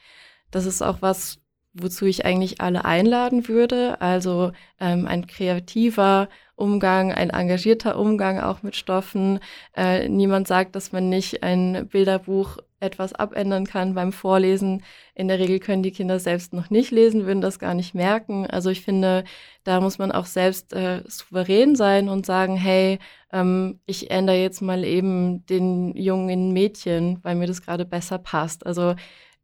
[0.51, 1.39] Das ist auch was,
[1.73, 3.99] wozu ich eigentlich alle einladen würde.
[4.01, 9.39] Also ähm, ein kreativer Umgang, ein engagierter Umgang auch mit Stoffen.
[9.75, 14.83] Äh, niemand sagt, dass man nicht ein Bilderbuch etwas abändern kann beim Vorlesen.
[15.15, 18.45] In der Regel können die Kinder selbst noch nicht lesen, würden das gar nicht merken.
[18.47, 19.23] Also ich finde,
[19.63, 22.99] da muss man auch selbst äh, souverän sein und sagen, hey,
[23.31, 28.65] ähm, ich ändere jetzt mal eben den Jungen Mädchen, weil mir das gerade besser passt.
[28.65, 28.95] Also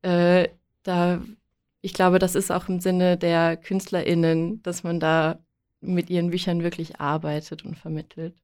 [0.01, 0.49] äh,
[0.83, 1.21] da,
[1.81, 5.39] ich glaube, das ist auch im Sinne der KünstlerInnen, dass man da
[5.81, 8.35] mit ihren Büchern wirklich arbeitet und vermittelt.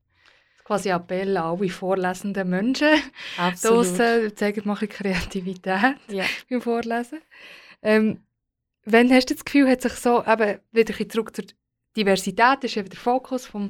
[0.65, 2.89] Quasi Appell an alle vorlesenden Menschen.
[3.38, 3.78] Absolut.
[3.99, 6.25] Draussen, zeigt bisschen Kreativität Ja.
[6.49, 7.21] beim Vorlesen.
[7.82, 8.19] Ähm,
[8.84, 11.45] wenn hast du das Gefühl, hat sich so eben wieder ein zurück zur
[11.95, 13.69] Diversität, das ist eben der Fokus, vom,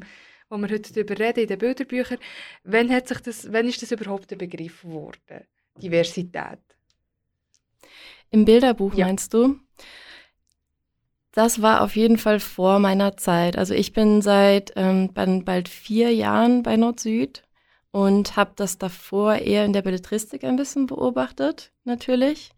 [0.49, 2.17] wo wir heute darüber reden, in den Bilderbüchern.
[2.63, 5.45] Wann, hat sich das, wann ist das überhaupt ein Begriff geworden?
[5.77, 6.59] Diversität.
[8.31, 9.05] Im Bilderbuch Ja.
[9.05, 9.59] meinst du?
[11.35, 13.57] Das war auf jeden Fall vor meiner Zeit.
[13.57, 17.43] Also ich bin seit ähm, bald vier Jahren bei Nord-Süd
[17.91, 22.51] und habe das davor eher in der Belletristik ein bisschen beobachtet, natürlich.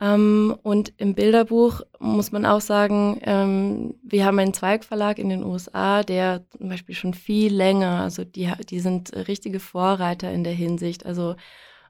[0.00, 5.42] Ähm, und im Bilderbuch muss man auch sagen, ähm, wir haben einen Zweigverlag in den
[5.42, 10.52] USA, der zum Beispiel schon viel länger, also die, die sind richtige Vorreiter in der
[10.52, 11.04] Hinsicht.
[11.06, 11.34] Also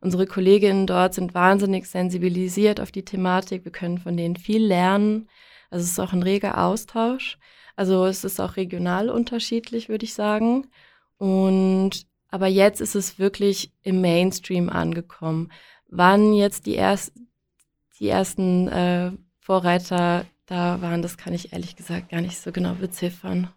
[0.00, 3.66] unsere Kolleginnen dort sind wahnsinnig sensibilisiert auf die Thematik.
[3.66, 5.29] Wir können von denen viel lernen.
[5.70, 7.38] Also es ist auch ein reger Austausch.
[7.76, 10.66] Also es ist auch regional unterschiedlich, würde ich sagen.
[11.18, 15.52] Und aber jetzt ist es wirklich im Mainstream angekommen.
[15.88, 17.12] Wann jetzt die, erst,
[17.98, 22.74] die ersten äh, Vorreiter da waren, das kann ich ehrlich gesagt gar nicht so genau
[22.74, 23.50] beziffern.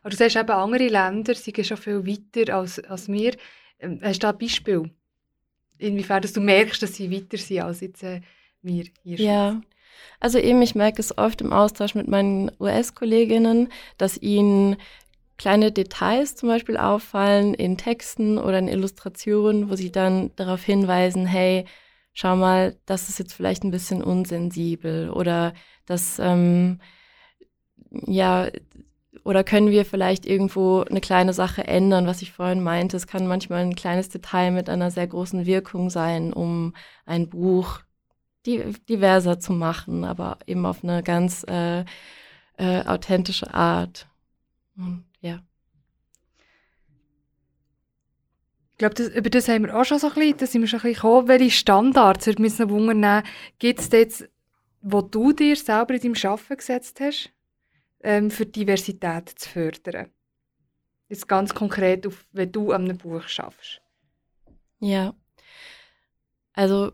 [0.00, 3.36] Aber du sagst eben, andere Länder sind schon viel weiter als, als wir.
[3.78, 4.90] Ähm, hast du da ein Beispiel?
[5.78, 8.20] Inwiefern dass du merkst, dass sie weiter sind als jetzt äh,
[8.62, 9.60] wir hier Ja,
[10.20, 14.76] also eben, ich merke es oft im Austausch mit meinen US-Kolleginnen, dass ihnen
[15.38, 21.26] kleine Details zum Beispiel auffallen in Texten oder in Illustrationen, wo sie dann darauf hinweisen,
[21.26, 21.64] hey,
[22.12, 25.54] schau mal, das ist jetzt vielleicht ein bisschen unsensibel oder
[25.86, 26.78] das, ähm,
[27.90, 28.48] ja,
[29.24, 32.96] oder können wir vielleicht irgendwo eine kleine Sache ändern, was ich vorhin meinte.
[32.96, 37.80] Es kann manchmal ein kleines Detail mit einer sehr großen Wirkung sein, um ein Buch
[38.46, 41.84] di diverser zu machen, aber eben auf eine ganz äh,
[42.56, 44.06] äh, authentische Art.
[44.76, 45.42] Und, ja.
[48.72, 50.68] Ich glaube, das, über das haben wir auch schon so ein bisschen, da sind wir
[50.68, 51.28] schon ein bisschen gekommen.
[51.28, 53.22] Welche Standards, würde mich noch wundern,
[53.58, 54.28] gibt es jetzt,
[54.80, 57.30] wo du dir selber in deinem Arbeiten gesetzt hast,
[58.02, 60.10] ähm, für Diversität zu fördern?
[61.08, 63.80] Jetzt ganz konkret, auf, wenn du an einem Buch schaffst.
[64.80, 65.14] Ja.
[66.54, 66.92] Also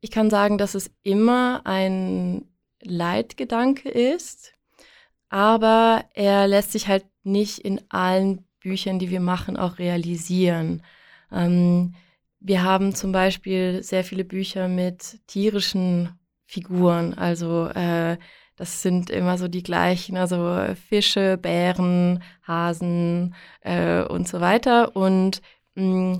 [0.00, 2.48] ich kann sagen, dass es immer ein
[2.82, 4.54] Leitgedanke ist,
[5.28, 10.82] aber er lässt sich halt nicht in allen Büchern, die wir machen, auch realisieren.
[11.32, 11.94] Ähm,
[12.40, 18.18] wir haben zum Beispiel sehr viele Bücher mit tierischen Figuren, also äh,
[18.56, 24.96] das sind immer so die gleichen, also Fische, Bären, Hasen äh, und so weiter.
[24.96, 25.42] Und
[25.74, 26.16] mh,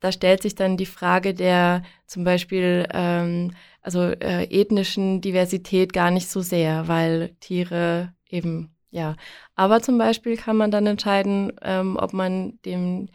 [0.00, 6.10] da stellt sich dann die Frage der zum Beispiel ähm, also äh, ethnischen Diversität gar
[6.10, 9.16] nicht so sehr, weil Tiere eben ja.
[9.54, 13.08] Aber zum Beispiel kann man dann entscheiden, ähm, ob man dem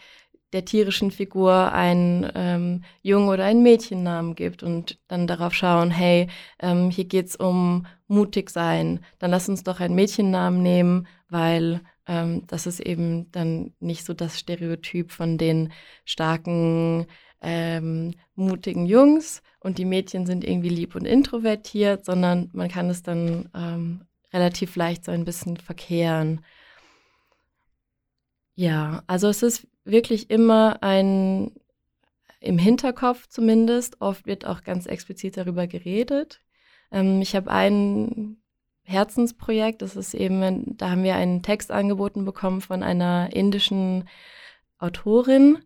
[0.54, 6.28] der tierischen Figur einen ähm, Jungen- oder einen Mädchennamen gibt und dann darauf schauen, hey,
[6.60, 12.46] ähm, hier geht's um mutig sein, dann lass uns doch einen Mädchennamen nehmen, weil ähm,
[12.48, 15.72] das ist eben dann nicht so das Stereotyp von den
[16.06, 17.08] starken,
[17.42, 23.04] ähm, mutigen Jungs und die Mädchen sind irgendwie lieb und introvertiert, sondern man kann es
[23.04, 26.42] dann ähm, relativ leicht so ein bisschen verkehren.
[28.56, 31.52] Ja, also es ist wirklich immer ein,
[32.40, 36.42] im Hinterkopf zumindest, oft wird auch ganz explizit darüber geredet.
[36.92, 38.38] Ähm, ich habe ein
[38.84, 44.10] Herzensprojekt, das ist eben, da haben wir einen Text angeboten bekommen von einer indischen
[44.78, 45.60] Autorin.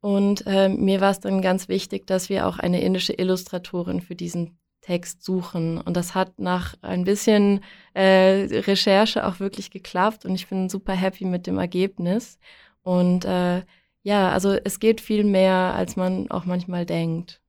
[0.00, 4.14] Und äh, mir war es dann ganz wichtig, dass wir auch eine indische Illustratorin für
[4.14, 5.78] diesen Text suchen.
[5.78, 7.62] Und das hat nach ein bisschen
[7.94, 12.38] äh, Recherche auch wirklich geklappt und ich bin super happy mit dem Ergebnis.
[12.82, 13.62] Und äh,
[14.02, 17.40] ja, also es geht viel mehr, als man auch manchmal denkt.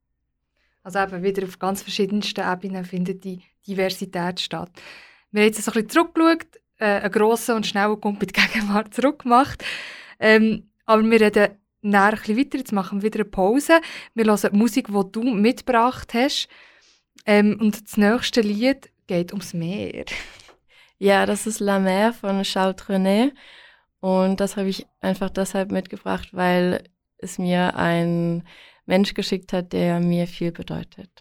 [0.84, 4.72] Also eben wieder auf ganz verschiedensten Ebenen findet die Diversität statt.
[5.32, 6.47] Wir haben jetzt so ein bisschen zurückgeschaut,
[6.80, 9.64] äh, einen grossen und schnellen Kumpel in die Gegenwart zurückgemacht.
[10.20, 12.57] Ähm, aber wir reden nachher ein weiter.
[12.57, 13.82] Jetzt machen wir wieder eine Pause.
[14.14, 16.47] Wir hören die Musik, die du mitgebracht hast.
[17.26, 20.05] Ähm, und das nächste Lied geht ums Meer.
[21.03, 23.34] Ja, das ist La Mer von Charles Trenet.
[24.01, 26.84] Und das habe ich einfach deshalb mitgebracht, weil
[27.18, 28.43] es mir ein
[28.86, 31.20] Mensch geschickt hat, der mir viel bedeutet.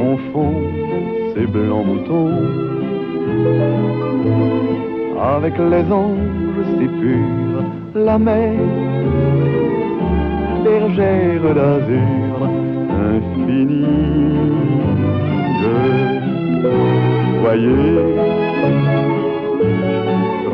[0.00, 0.54] confond
[1.34, 2.36] ses blancs moutons.
[5.34, 8.58] Avec les anges si purs la mer
[10.64, 12.36] bergère d'azur
[13.10, 13.84] infinie.
[17.42, 17.86] Voyez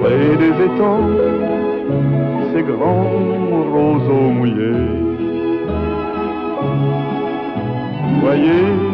[0.00, 1.10] près des étangs
[2.52, 3.10] ces grands
[3.74, 4.86] roseaux mouillés.
[8.22, 8.85] Voyez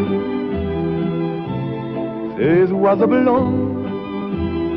[3.06, 3.54] blancs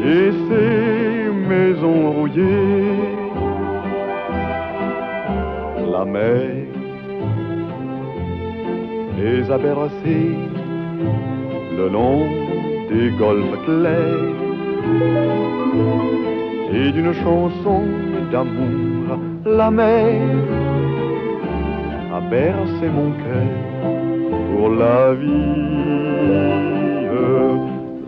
[0.04, 3.02] et ces maisons rouillées.
[5.92, 6.66] La mer
[9.18, 10.38] les a bercés
[11.78, 12.28] le long
[12.90, 14.36] des golfes clairs
[16.74, 17.82] et d'une chanson
[18.32, 20.22] d'amour la mer
[22.14, 23.54] a bercé mon cœur
[24.52, 25.56] pour la vie,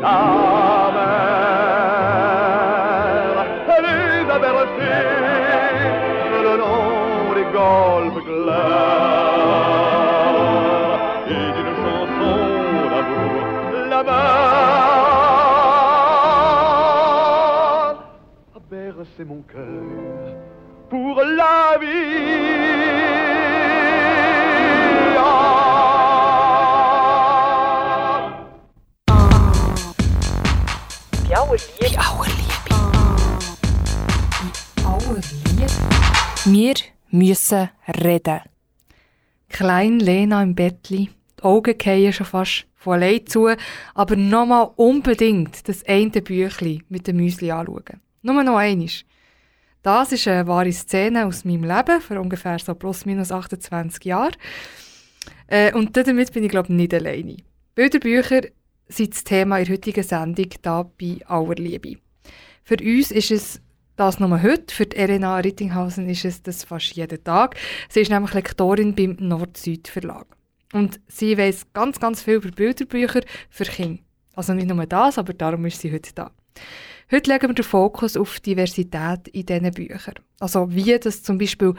[0.00, 0.18] La
[0.96, 1.28] mer,
[3.74, 5.06] elle les a bercés
[6.44, 9.28] le long des golfes clairs
[11.26, 12.36] et d'une chanson
[12.90, 13.42] d'amour,
[13.90, 14.38] la mer
[18.54, 19.97] a bercé mon cœur
[20.88, 22.78] pour la vie.
[31.26, 31.94] Blaue Liebe.
[31.94, 32.74] Blaue Liebe.
[34.76, 35.66] Blaue Liebe.
[36.46, 36.74] Wir
[37.10, 38.40] müssen reden.
[39.48, 41.10] Klein Lena im Bettli.
[41.38, 43.48] Die Augen fallen schon fast von allein zu,
[43.94, 48.00] aber nochmal unbedingt das eine Büchlein mit dem Müsli anschauen.
[48.22, 49.04] Nur noch einisch.
[49.82, 54.34] Das ist eine wahre Szene aus meinem Leben, vor ungefähr so plus minus 28 Jahren.
[55.46, 57.36] Äh, und damit bin ich, glaube ich, nicht alleine.
[57.74, 58.42] Bilderbücher
[58.88, 61.98] sind das Thema in der heutigen Sendung hier bei Auer Liebe.
[62.64, 63.60] Für uns ist es
[63.96, 67.56] das nur heute, für Elena Rittinghausen ist es das fast jeden Tag.
[67.88, 70.26] Sie ist nämlich Lektorin beim Nord-Süd-Verlag.
[70.72, 74.02] Und sie weiß ganz, ganz viel über Bilderbücher für Kinder.
[74.36, 76.30] Also nicht nur das, aber darum ist sie heute da.
[77.10, 80.16] Heute legen wir den Fokus auf Diversität in diesen Büchern.
[80.40, 81.74] Also wie das zum Beispiel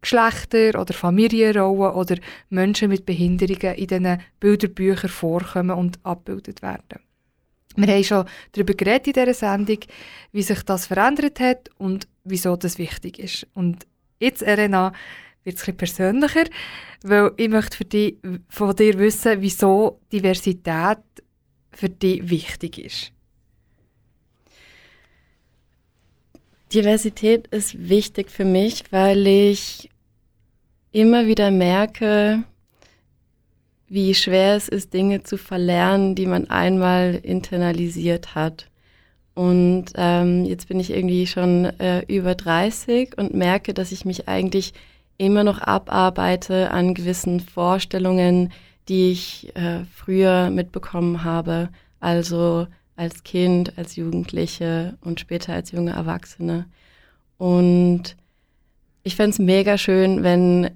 [0.00, 2.16] Geschlechter oder Familienrollen oder
[2.50, 6.98] Menschen mit Behinderungen in diesen Bilderbüchern vorkommen und abgebildet werden.
[7.76, 9.78] Wir haben schon darüber geredet in dieser Sendung,
[10.32, 13.46] wie sich das verändert hat und wieso das wichtig ist.
[13.54, 13.86] Und
[14.18, 14.92] jetzt, Elena,
[15.44, 16.44] wird es ein persönlicher,
[17.04, 18.16] weil ich möchte für dich,
[18.48, 20.98] von dir wissen, wieso Diversität
[21.70, 23.12] für dich wichtig ist.
[26.74, 29.90] Diversität ist wichtig für mich, weil ich
[30.90, 32.44] immer wieder merke,
[33.88, 38.68] wie schwer es ist, Dinge zu verlernen, die man einmal internalisiert hat.
[39.34, 44.28] Und ähm, jetzt bin ich irgendwie schon äh, über 30 und merke, dass ich mich
[44.28, 44.72] eigentlich
[45.18, 48.52] immer noch abarbeite an gewissen Vorstellungen,
[48.88, 51.68] die ich äh, früher mitbekommen habe.
[52.00, 52.66] Also
[52.96, 56.66] als Kind, als Jugendliche und später als junge Erwachsene.
[57.38, 58.16] Und
[59.02, 60.70] ich fände es mega schön, wenn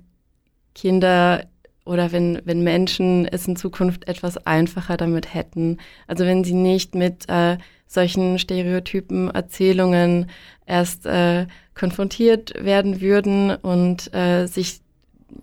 [0.75, 1.47] Kinder
[1.85, 5.79] oder wenn, wenn Menschen es in Zukunft etwas einfacher damit hätten.
[6.07, 10.29] Also wenn sie nicht mit äh, solchen Stereotypen, Erzählungen
[10.67, 14.81] erst äh, konfrontiert werden würden und äh, sich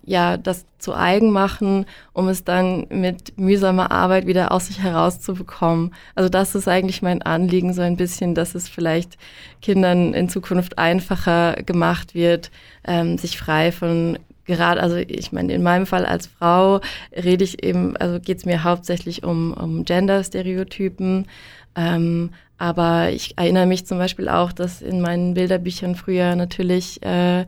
[0.06, 5.94] ja das zu eigen machen, um es dann mit mühsamer Arbeit wieder aus sich herauszubekommen.
[6.16, 9.18] Also das ist eigentlich mein Anliegen, so ein bisschen, dass es vielleicht
[9.62, 12.52] Kindern in Zukunft einfacher gemacht wird,
[12.86, 16.82] ähm, sich frei von gerade, also ich meine, in meinem Fall als Frau
[17.16, 21.28] rede ich eben, also geht es mir hauptsächlich um, um Gender-Stereotypen.
[21.76, 27.46] Ähm, aber ich erinnere mich zum Beispiel auch, dass in meinen Bilderbüchern früher natürlich, äh,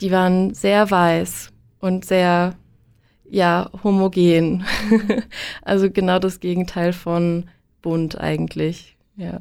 [0.00, 2.56] die waren sehr weiß und sehr,
[3.28, 4.64] ja, homogen.
[5.62, 7.48] also genau das Gegenteil von
[7.82, 9.40] bunt eigentlich, ja.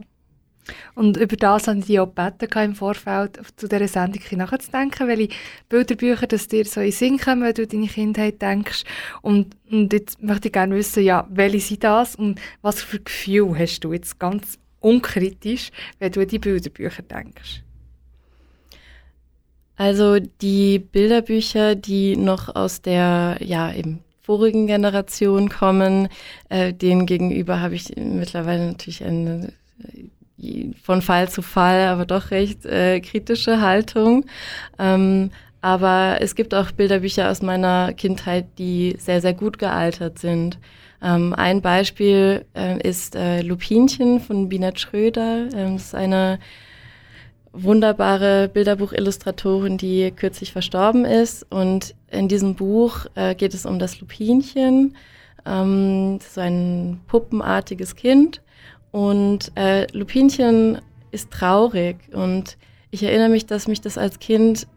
[0.93, 5.29] Und über das habe ich dich auch gebeten im Vorfeld zu dieser Sendung nachzudenken, welche
[5.67, 8.83] Bilderbücher dass dir so in den Sinn kommen, wenn du deine Kindheit denkst.
[9.21, 13.57] Und, und jetzt möchte ich gerne wissen, ja, welche sind das und was für Gefühl
[13.57, 17.63] hast du jetzt ganz unkritisch, wenn du an die Bilderbücher denkst?
[19.79, 26.09] Also die Bilderbücher, die noch aus der, ja, eben vorigen Generation kommen,
[26.49, 29.53] äh, denen gegenüber habe ich mittlerweile natürlich eine
[30.83, 34.25] von Fall zu Fall, aber doch recht äh, kritische Haltung.
[34.77, 40.57] Ähm, aber es gibt auch Bilderbücher aus meiner Kindheit, die sehr, sehr gut gealtert sind.
[41.01, 45.47] Ähm, ein Beispiel äh, ist äh, Lupinchen von Binet Schröder.
[45.53, 46.39] Ähm, das ist eine
[47.53, 51.45] wunderbare Bilderbuchillustratorin, die kürzlich verstorben ist.
[51.49, 54.95] Und in diesem Buch äh, geht es um das Lupinchen,
[55.45, 58.41] ähm, so ein puppenartiges Kind.
[58.91, 60.81] Und äh, Lupinchen
[61.11, 62.57] ist traurig und
[62.91, 64.67] ich erinnere mich, dass mich das als Kind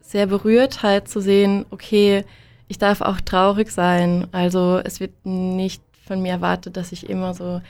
[0.00, 2.24] sehr berührt hat zu sehen, okay,
[2.68, 4.26] ich darf auch traurig sein.
[4.32, 7.60] Also es wird nicht von mir erwartet, dass ich immer so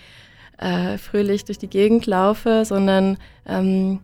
[0.59, 4.00] äh, fröhlich durch die Gegend laufe, sondern ähm,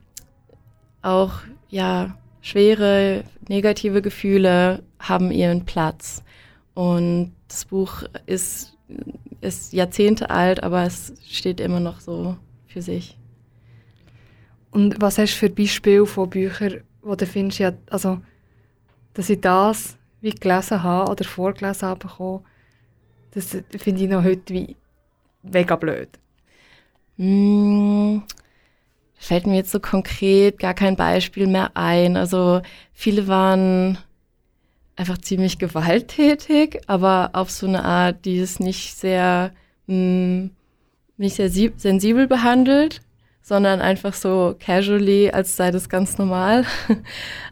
[1.08, 1.32] auch
[1.68, 6.22] ja schwere negative Gefühle haben ihren Platz.
[6.74, 8.78] Und das Buch ist
[9.40, 12.36] ist Jahrzehnte alt, aber es steht immer noch so
[12.66, 13.16] für sich.
[14.70, 18.20] Und was hast du für Beispiele von Büchern, wo du findest, ja, also,
[19.14, 22.44] dass ich das wie gelesen habe oder vorgelesen habe, bekommen,
[23.32, 24.76] das finde ich noch heute wie
[25.42, 26.08] mega blöd.
[27.16, 28.18] Mm,
[29.18, 32.16] fällt mir jetzt so konkret gar kein Beispiel mehr ein.
[32.16, 32.62] Also
[32.92, 33.98] viele waren
[34.96, 39.52] einfach ziemlich gewalttätig, aber auf so eine Art, die es nicht sehr,
[39.86, 40.50] mh, hm,
[41.16, 43.00] nicht sehr sensibel behandelt,
[43.42, 46.64] sondern einfach so casually, als sei das ganz normal.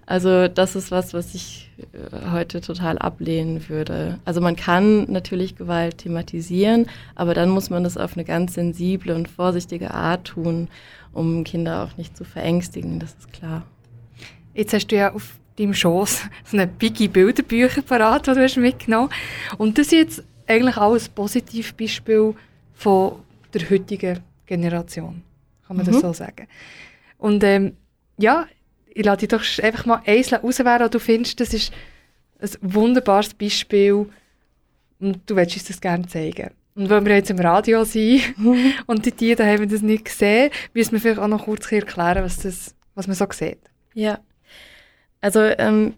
[0.08, 4.20] Also das ist was, was ich äh, heute total ablehnen würde.
[4.24, 6.86] Also man kann natürlich Gewalt thematisieren,
[7.16, 10.68] aber dann muss man das auf eine ganz sensible und vorsichtige Art tun,
[11.16, 13.66] um Kinder auch nicht zu verängstigen, das ist klar.
[14.54, 18.56] Jetzt hast du ja auf deinem Schoss so eine Biggie Bilderbücher parat, die du hast
[18.56, 19.10] mitgenommen
[19.58, 22.34] Und das ist jetzt eigentlich auch ein Positivbeispiel
[22.74, 23.16] von
[23.54, 25.22] der heutigen Generation.
[25.66, 26.00] Kann man das Mhm.
[26.00, 26.46] so sagen.
[27.18, 27.76] Und ähm,
[28.18, 28.46] ja,
[28.88, 31.72] ich lade dich doch einfach mal eins auswählen, und du findest, das ist
[32.40, 34.06] ein wunderbares Beispiel
[35.00, 36.50] und du willst uns das gerne zeigen.
[36.76, 38.22] Und wenn wir jetzt im Radio sind
[38.86, 42.36] und die Tiere haben das nicht gesehen, müssen wir vielleicht auch noch kurz erklären, was,
[42.38, 43.58] das, was man so sieht.
[43.94, 44.18] Ja.
[45.22, 45.94] Also ähm,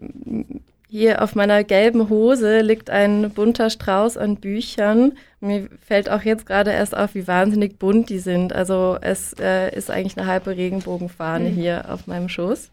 [0.87, 5.17] hier auf meiner gelben Hose liegt ein bunter Strauß an Büchern.
[5.41, 8.53] Mir fällt auch jetzt gerade erst auf, wie wahnsinnig bunt die sind.
[8.53, 11.53] Also es äh, ist eigentlich eine halbe Regenbogenfahne Mhm.
[11.53, 12.71] hier auf meinem Schoß.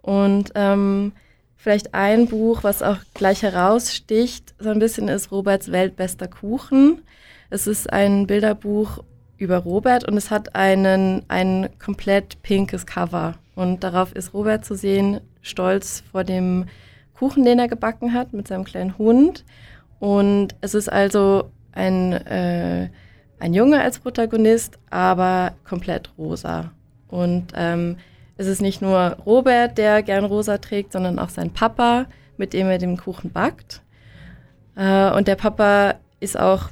[0.00, 1.12] Und ähm,
[1.56, 7.02] vielleicht ein Buch, was auch gleich heraussticht, so ein bisschen ist Roberts Weltbester Kuchen.
[7.52, 9.04] Es ist ein Bilderbuch
[9.36, 13.34] über Robert und es hat einen, ein komplett pinkes Cover.
[13.54, 16.64] Und darauf ist Robert zu sehen, stolz vor dem
[17.12, 19.44] Kuchen, den er gebacken hat, mit seinem kleinen Hund.
[20.00, 22.88] Und es ist also ein, äh,
[23.38, 26.72] ein Junge als Protagonist, aber komplett rosa.
[27.08, 27.98] Und ähm,
[28.38, 32.06] es ist nicht nur Robert, der gern rosa trägt, sondern auch sein Papa,
[32.38, 33.82] mit dem er den Kuchen backt.
[34.74, 36.70] Äh, und der Papa ist auch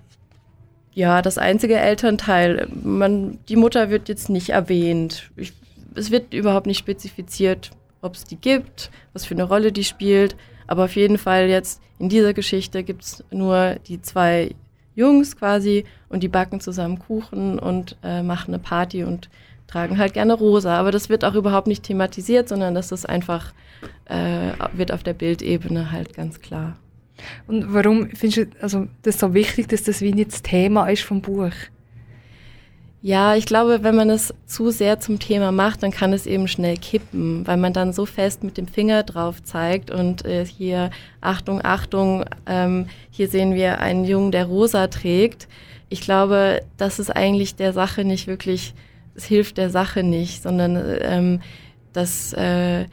[1.00, 2.68] ja, das einzige Elternteil.
[2.84, 5.30] Man, die Mutter wird jetzt nicht erwähnt.
[5.34, 5.54] Ich,
[5.94, 7.70] es wird überhaupt nicht spezifiziert,
[8.02, 10.36] ob es die gibt, was für eine Rolle die spielt.
[10.66, 14.54] Aber auf jeden Fall jetzt in dieser Geschichte gibt es nur die zwei
[14.94, 19.30] Jungs quasi und die backen zusammen Kuchen und äh, machen eine Party und
[19.68, 20.78] tragen halt gerne rosa.
[20.78, 23.54] Aber das wird auch überhaupt nicht thematisiert, sondern das ist einfach,
[24.04, 26.76] äh, wird auf der Bildebene halt ganz klar.
[27.46, 31.02] Und warum findest du also, das so wichtig, dass das wie nicht das Thema ist
[31.02, 31.52] vom Buch?
[33.02, 36.48] Ja, ich glaube, wenn man es zu sehr zum Thema macht, dann kann es eben
[36.48, 40.90] schnell kippen, weil man dann so fest mit dem Finger drauf zeigt und äh, hier,
[41.22, 45.48] Achtung, Achtung, ähm, hier sehen wir einen Jungen, der rosa trägt.
[45.88, 48.74] Ich glaube, das ist eigentlich der Sache nicht wirklich,
[49.14, 51.40] es hilft der Sache nicht, sondern ähm,
[51.94, 52.84] das äh,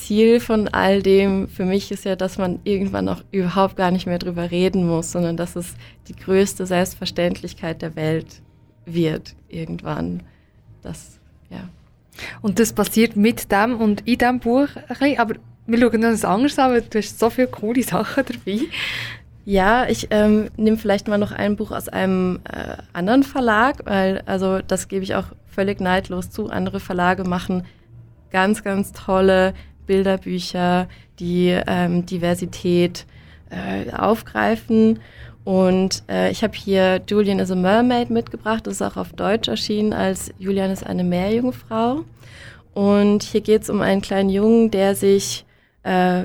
[0.00, 4.06] Ziel von all dem für mich ist ja, dass man irgendwann auch überhaupt gar nicht
[4.06, 5.74] mehr drüber reden muss, sondern dass es
[6.08, 8.42] die größte Selbstverständlichkeit der Welt
[8.86, 10.22] wird irgendwann.
[10.82, 11.18] Das,
[11.50, 11.68] ja.
[12.42, 15.34] Und das passiert mit dem und in diesem Buch ein bisschen, aber
[15.66, 18.60] wir schauen uns anders an, weil du hast so viele coole Sachen dabei.
[19.44, 24.22] Ja, ich ähm, nehme vielleicht mal noch ein Buch aus einem äh, anderen Verlag, weil,
[24.26, 26.50] also das gebe ich auch völlig neidlos zu.
[26.50, 27.64] Andere Verlage machen
[28.30, 29.54] ganz, ganz tolle
[29.90, 30.86] Bilderbücher,
[31.18, 33.06] die ähm, Diversität
[33.50, 35.00] äh, aufgreifen.
[35.42, 38.68] Und äh, ich habe hier Julian is a Mermaid mitgebracht.
[38.68, 42.04] Das ist auch auf Deutsch erschienen als Julian ist eine Meerjungfrau.
[42.72, 45.44] Und hier geht es um einen kleinen Jungen, der sich
[45.82, 46.22] äh,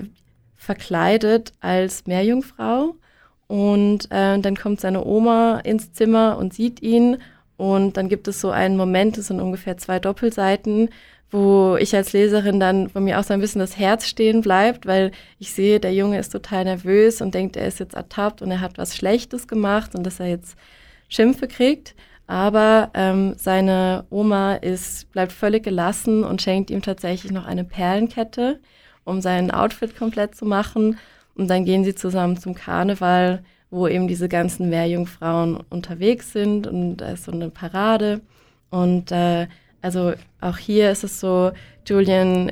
[0.55, 2.93] verkleidet als Meerjungfrau.
[3.47, 7.18] Und äh, dann kommt seine Oma ins Zimmer und sieht ihn.
[7.57, 10.89] Und dann gibt es so einen Moment, das sind ungefähr zwei Doppelseiten,
[11.32, 14.86] wo ich als Leserin dann von mir auch so ein bisschen das Herz stehen bleibt,
[14.86, 18.51] weil ich sehe, der Junge ist total nervös und denkt, er ist jetzt ertappt und
[18.51, 20.55] er hat was Schlechtes gemacht und dass er jetzt
[21.09, 21.95] Schimpfe kriegt.
[22.28, 28.59] Aber ähm, seine Oma ist, bleibt völlig gelassen und schenkt ihm tatsächlich noch eine Perlenkette,
[29.03, 30.97] um sein Outfit komplett zu machen.
[31.36, 36.97] Und dann gehen sie zusammen zum Karneval, wo eben diese ganzen Meerjungfrauen unterwegs sind und
[36.97, 38.21] da ist so eine Parade.
[38.71, 39.47] Und äh,
[39.86, 41.51] also auch hier ist es so,
[41.86, 42.51] Julian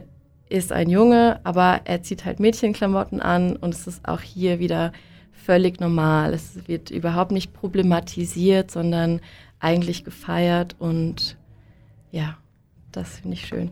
[0.50, 4.92] ist ein Junge, aber er zieht halt Mädchenklamotten an und es ist auch hier wieder
[5.32, 6.36] völlig normal.
[6.36, 9.20] Es wird überhaupt nicht problematisiert, sondern
[9.60, 11.36] eigentlich gefeiert und
[12.12, 12.38] ja,
[12.92, 13.72] das finde ich schön.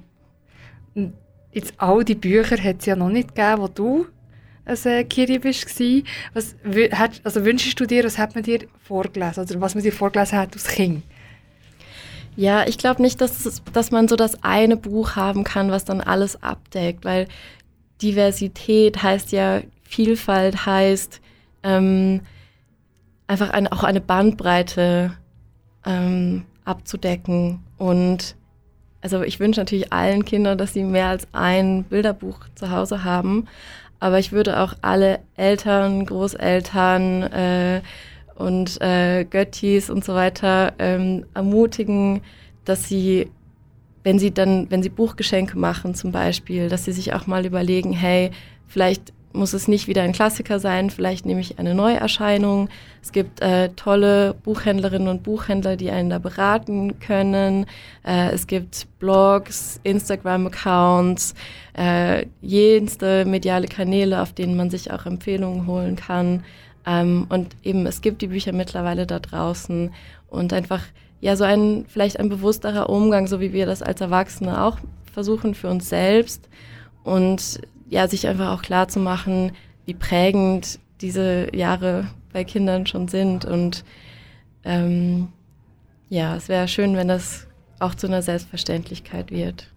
[1.51, 4.07] Jetzt all die Bücher hat es ja noch nicht gegeben, wo du
[4.65, 5.67] als äh, Kiri bist.
[6.33, 6.55] Was
[7.23, 10.53] also wünschst du dir, was hat man dir vorgelesen oder was man dir vorgelesen hat
[10.53, 11.03] als Kind?
[12.35, 15.85] Ja, ich glaube nicht, dass, es, dass man so das eine Buch haben kann, was
[15.85, 17.27] dann alles abdeckt, weil
[18.01, 21.19] Diversität heißt ja, Vielfalt heißt
[21.63, 22.21] ähm,
[23.27, 25.11] einfach eine, auch eine Bandbreite
[25.85, 27.59] ähm, abzudecken.
[27.77, 28.35] Und
[29.01, 33.47] also ich wünsche natürlich allen Kindern, dass sie mehr als ein Bilderbuch zu Hause haben.
[33.99, 37.81] Aber ich würde auch alle Eltern, Großeltern äh,
[38.41, 42.21] und äh, Göttis und so weiter ähm, ermutigen,
[42.65, 43.29] dass sie,
[44.03, 47.93] wenn sie dann, wenn sie Buchgeschenke machen zum Beispiel, dass sie sich auch mal überlegen,
[47.93, 48.31] hey,
[48.67, 52.69] vielleicht muss es nicht wieder ein Klassiker sein, vielleicht nehme ich eine Neuerscheinung.
[53.01, 57.65] Es gibt äh, tolle Buchhändlerinnen und Buchhändler, die einen da beraten können.
[58.05, 61.33] Äh, es gibt Blogs, Instagram-Accounts,
[61.77, 66.43] äh, jenste mediale Kanäle, auf denen man sich auch Empfehlungen holen kann.
[66.85, 69.93] Ähm, und eben, es gibt die Bücher mittlerweile da draußen
[70.27, 70.81] und einfach,
[71.19, 74.77] ja, so ein, vielleicht ein bewussterer Umgang, so wie wir das als Erwachsene auch
[75.13, 76.49] versuchen für uns selbst
[77.03, 79.51] und ja, sich einfach auch klar zu machen,
[79.85, 83.45] wie prägend diese Jahre bei Kindern schon sind.
[83.45, 83.83] Und
[84.63, 85.27] ähm,
[86.09, 87.47] ja, es wäre schön, wenn das
[87.79, 89.67] auch zu einer Selbstverständlichkeit wird.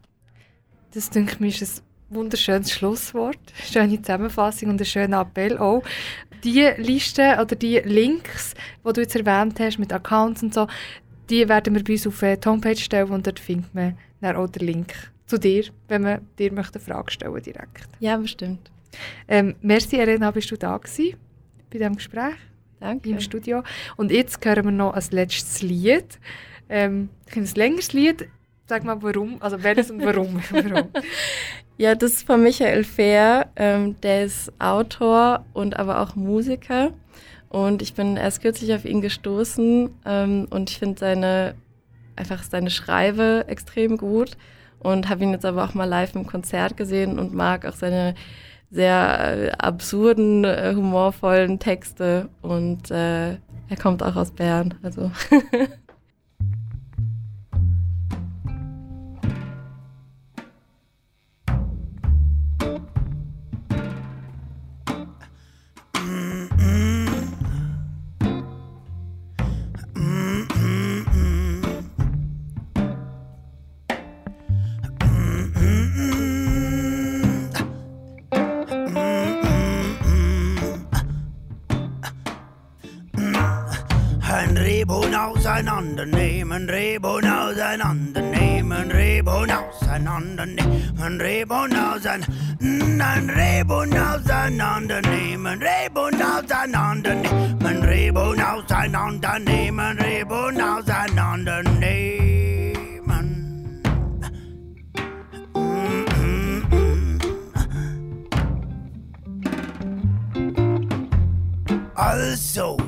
[0.93, 5.83] Das, denke ich, ist ein wunderschönes Schlusswort, schöne Zusammenfassung und ein schöner Appell auch.
[6.45, 8.55] Die Liste oder die Links,
[8.87, 10.67] die du jetzt erwähnt hast mit Accounts und so,
[11.31, 14.49] die werden wir bei uns auf die Homepage stellen und dort findet man dann auch
[14.49, 14.93] den Link
[15.27, 17.89] zu dir, wenn man dir möchte eine Frage stellen direkt.
[18.01, 18.71] Ja, bestimmt.
[19.27, 21.17] Ähm, merci, Elena, bist du da gewesen
[21.71, 22.35] bei diesem Gespräch
[22.79, 23.09] Danke.
[23.09, 23.63] im Studio.
[23.97, 26.19] Und jetzt hören wir noch ein letztes Lied.
[26.69, 28.29] Ähm, ein längeres Lied.
[28.67, 29.37] Sag mal, warum?
[29.41, 30.41] Also welches und warum?
[30.51, 30.89] warum?
[31.77, 33.49] Ja, das ist von Michael Fehr.
[33.57, 36.93] Ähm, der ist Autor und aber auch Musiker.
[37.49, 41.55] Und ich bin erst kürzlich auf ihn gestoßen ähm, und ich finde seine
[42.17, 44.37] einfach seine Schreibe extrem gut
[44.79, 48.15] und habe ihn jetzt aber auch mal live im Konzert gesehen und mag auch seine
[48.71, 54.75] sehr äh, absurden, äh, humorvollen Texte und äh, er kommt auch aus Bern.
[54.83, 55.11] Also
[86.65, 91.21] and rainbow nose and on the name and rainbow nose and on the name and
[91.21, 92.27] rainbow nose and
[92.63, 97.85] and rainbow nose and on the name and rainbow nose and on the name and
[97.85, 103.87] rainbow nose and on the name and rainbow nose and on the name and
[111.95, 112.84] also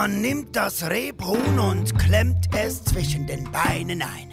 [0.00, 4.32] Man nimmt das Rebhuhn und klemmt es zwischen den Beinen ein.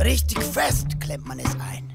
[0.00, 1.92] Richtig fest klemmt man es ein.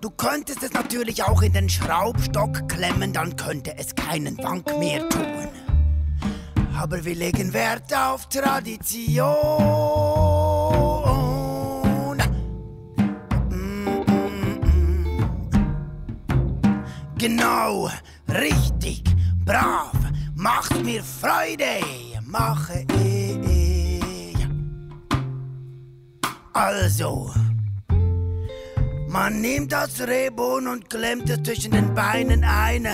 [0.00, 5.08] Du könntest es natürlich auch in den Schraubstock klemmen, dann könnte es keinen Wank mehr
[5.08, 5.48] tun.
[6.78, 9.08] Aber wir legen Wert auf Tradition.
[13.50, 15.24] Mm, mm, mm.
[17.18, 17.90] Genau,
[18.28, 19.02] richtig,
[19.44, 20.03] brav,
[20.44, 21.80] macht mir Freude,
[22.26, 24.46] mache ich.
[26.52, 27.32] Also,
[29.08, 32.86] man nimmt das Rebhuhn und klemmt es zwischen den Beinen ein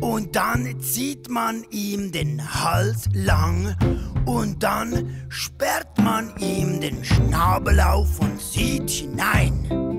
[0.00, 3.76] und dann zieht man ihm den Hals lang
[4.24, 9.91] und dann sperrt man ihm den Schnabel auf und sieht hinein.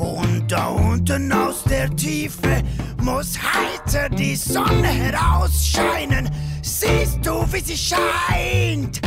[0.00, 2.62] Und da unten aus der Tiefe
[3.02, 6.30] muss heiter die Sonne herausscheinen.
[6.62, 9.02] Siehst du, wie sie scheint?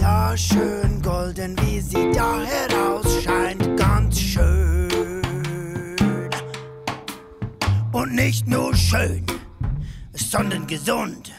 [0.00, 5.20] Ja, schön golden, wie sie da herausscheint, ganz schön.
[7.92, 9.26] Und nicht nur schön,
[10.14, 11.32] sondern gesund.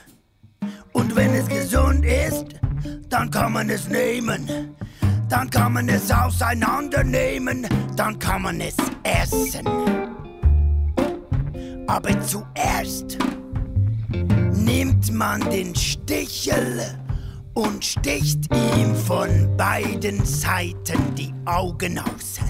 [0.93, 2.45] Und wenn es gesund ist,
[3.10, 4.76] dann kann man es nehmen.
[5.32, 7.66] Dann kann man es auseinandernehmen,
[7.96, 9.66] dann kann man es essen.
[11.88, 13.18] Aber zuerst
[14.54, 16.82] nimmt man den Stichel
[17.54, 22.42] und sticht ihm von beiden Seiten die Augen aus.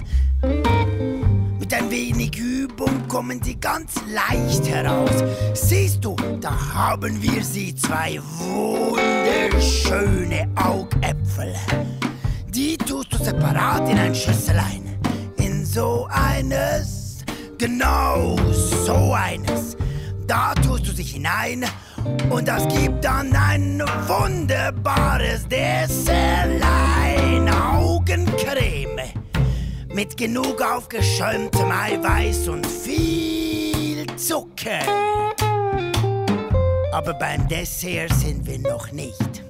[1.60, 5.22] Mit ein wenig Übung kommen sie ganz leicht heraus.
[5.54, 11.54] Siehst du, da haben wir sie, zwei wunderschöne Augäpfel.
[12.54, 14.98] Die tust du separat in ein Schüsselein.
[15.38, 17.24] In so eines,
[17.56, 18.36] genau
[18.84, 19.74] so eines.
[20.26, 21.64] Da tust du sich hinein
[22.28, 27.48] und das gibt dann ein wunderbares Dessertlein.
[27.48, 29.00] Augencreme
[29.94, 34.80] mit genug aufgeschäumtem Eiweiß und viel Zucker.
[36.92, 39.42] Aber beim Dessert sind wir noch nicht.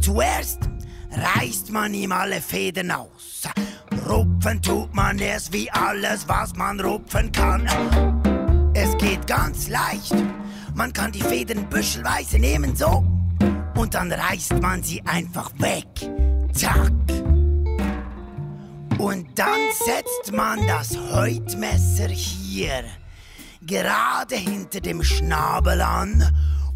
[0.00, 0.69] Zuerst
[1.12, 3.48] reißt man ihm alle Fäden aus.
[4.08, 7.66] Rupfen tut man es wie alles, was man rupfen kann.
[8.74, 10.14] Es geht ganz leicht.
[10.74, 13.04] Man kann die Fäden büschelweise nehmen, so.
[13.76, 15.86] Und dann reißt man sie einfach weg.
[16.52, 16.92] Zack.
[18.98, 22.84] Und dann setzt man das Häutmesser hier
[23.62, 26.24] gerade hinter dem Schnabel an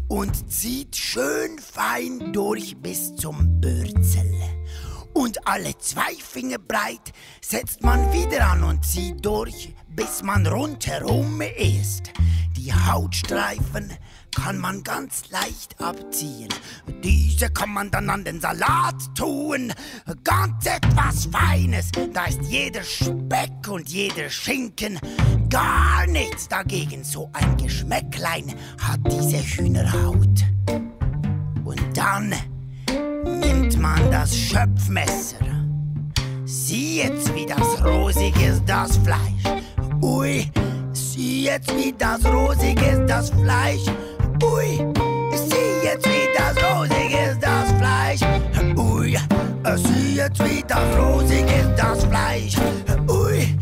[0.07, 4.31] und zieht schön fein durch bis zum Bürzel.
[5.13, 11.41] Und alle zwei Finger breit setzt man wieder an und zieht durch, bis man rundherum
[11.41, 12.11] ist.
[12.57, 13.93] Die Hautstreifen
[14.35, 16.49] kann man ganz leicht abziehen.
[17.03, 19.73] Diese kann man dann an den Salat tun.
[20.23, 24.99] Ganz etwas Feines, da ist jeder Speck und jeder Schinken
[25.49, 27.03] gar nichts dagegen.
[27.03, 30.43] So ein Geschmäcklein hat diese Hühnerhaut.
[31.63, 32.35] Und dann
[33.23, 35.37] nimmt man das Schöpfmesser.
[36.45, 39.63] Sieh jetzt, wie das rosig ist, das Fleisch.
[40.01, 40.51] Ui,
[40.93, 43.85] sieh jetzt, wie das rosig ist, das Fleisch.
[44.53, 44.77] Ui,
[45.31, 48.21] sieh jetzt, wie das rosig ist, das Fleisch.
[48.77, 49.17] Ui,
[49.75, 52.55] sieh jetzt, wie das rosig ist, das Fleisch.
[53.09, 53.57] Ui,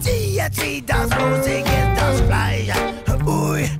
[0.00, 2.70] sieh jetzt, wie das rosig ist, das Fleisch.
[3.26, 3.70] Ui,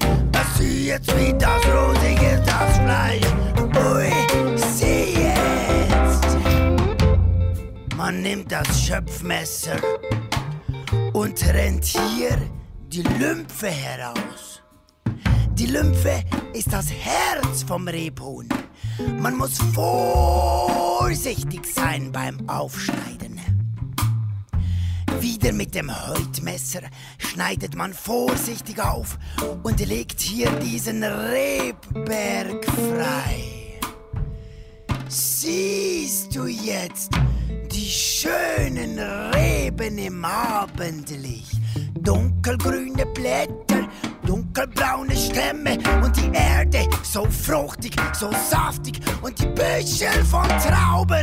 [0.57, 3.27] sieh jetzt, wie das rosig ist, das Fleisch.
[3.77, 4.11] Ui,
[4.57, 6.37] sieh jetzt.
[7.97, 9.77] Man nimmt das Schöpfmesser
[11.13, 12.37] und rennt hier
[12.89, 14.52] die Lymphe heraus.
[15.73, 18.47] Lymphe ist das Herz vom Rebhuhn.
[19.19, 23.41] Man muss vorsichtig sein beim Aufschneiden.
[25.19, 26.83] Wieder mit dem Häutmesser
[27.17, 29.19] schneidet man vorsichtig auf
[29.63, 33.81] und legt hier diesen Rebberg frei.
[35.09, 37.13] Siehst du jetzt
[37.73, 41.63] die schönen Reben im Abendlicht?
[41.99, 43.82] Dunkelgrüne Blätter,
[44.27, 51.23] dunkelbraune Stämme und die Erde so fruchtig, so saftig und die Büschel von Trauben.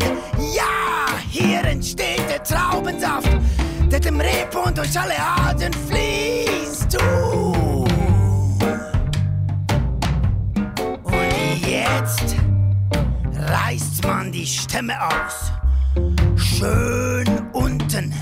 [0.56, 3.30] Ja, hier entsteht der Traubensaft,
[3.92, 6.98] der dem Rebhuhn durch alle Adern fließt.
[7.02, 7.86] Uh.
[11.04, 12.36] Und jetzt
[13.36, 15.52] reißt man die Stämme aus.
[16.36, 18.14] Schön unten,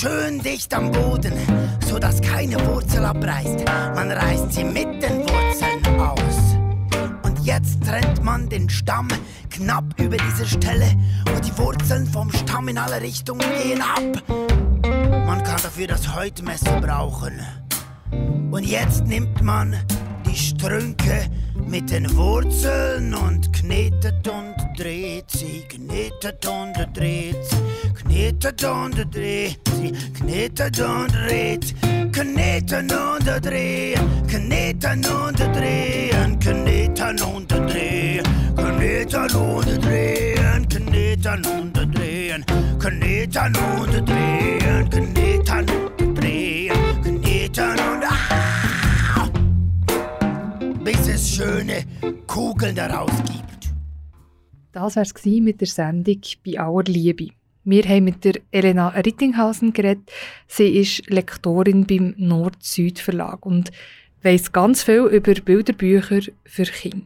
[0.00, 1.32] schön dicht am Boden,
[1.88, 3.64] so dass keine Wurzel abreißt.
[3.94, 6.56] Man reißt sie mit den Wurzeln aus.
[7.22, 9.08] Und jetzt trennt man den Stamm
[9.48, 10.94] knapp über diese Stelle,
[11.32, 14.22] wo die Wurzeln vom Stamm in alle Richtungen gehen ab.
[15.26, 17.40] Man kann dafür das Häutmesser brauchen.
[18.50, 19.76] Und jetzt nimmt man
[20.28, 21.30] die Strünke
[21.66, 27.56] mit den Wurzeln und knetet und dreht sie, knetet und dreht sie,
[28.16, 31.74] knetet und dreht sie, knetet und dreht,
[32.12, 38.24] kneten und drehen, kneten und drehen, kneten und drehen,
[38.56, 42.46] kneten und drehen, kneten und drehen,
[42.78, 49.28] kneten und drehen, kneten und drehen, kneten ah!
[50.82, 51.84] bis es schöne
[52.26, 53.74] Kugeln daraus gibt.
[54.72, 57.28] Das war es mit der Sendung «Bei aller Liebe».
[57.68, 60.08] Wir haben mit der Elena Rittinghausen geredet.
[60.46, 63.72] Sie ist Lektorin beim Nord-Süd-Verlag und
[64.22, 67.04] weiss ganz viel über Bilderbücher für Kinder.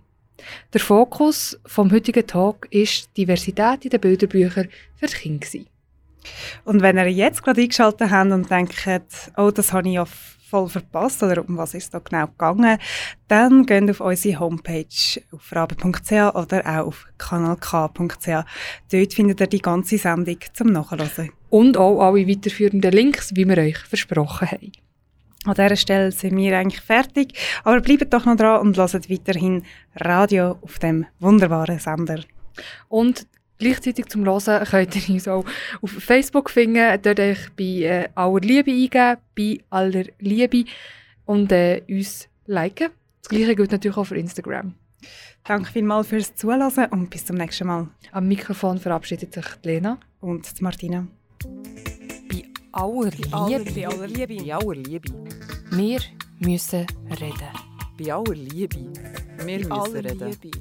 [0.75, 5.47] Der Fokus vom heutigen Tag ist Diversität in den Bilderbüchern für Kinder.
[6.67, 8.87] Und wenn ihr jetzt gerade eingeschaltet habt und denkt,
[9.39, 10.07] oh, das habe ich ja
[10.51, 12.78] voll verpasst oder um was ist da genau gegangen,
[13.28, 18.28] dann geht auf unsere Homepage auf rabe.ch oder auch auf kanalk.ch.
[18.90, 21.30] Dort findet ihr die ganze Sendung zum Nachhören.
[21.48, 24.72] Und auch alle weiterführenden Links, wie wir euch versprochen haben.
[25.46, 27.32] An dieser Stelle sind wir eigentlich fertig,
[27.64, 29.62] aber bleibt doch noch dran und hört weiterhin
[29.96, 32.20] Radio auf dem wunderbaren Sender.
[32.88, 33.26] Und
[33.61, 35.45] gleichzeitig zum Hören könnt ihr uns auch
[35.81, 40.65] auf Facebook finden, dort euch bei äh, aller Liebe eingeben, bei aller Liebe
[41.27, 42.91] und äh, uns liken.
[43.23, 44.75] Das gleiche gilt natürlich auch für Instagram.
[45.45, 47.89] Danke vielmals fürs Zuhören und bis zum nächsten Mal.
[48.13, 49.99] Am Mikrofon verabschiedet sich die Lena.
[50.21, 51.07] Und die Martina.
[52.29, 52.43] Bei
[52.73, 53.31] aller Liebe.
[53.31, 54.45] Bei aller Liebe.
[54.45, 55.13] Bei aller Liebe.
[55.71, 56.01] Wir
[56.41, 57.49] müssen reden.
[57.99, 58.93] Bei aller Liebe.
[59.45, 60.37] Wir müssen aller reden.
[60.43, 60.59] Liebe.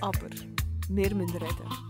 [0.00, 0.28] Aber
[0.88, 1.89] wir müssen reden.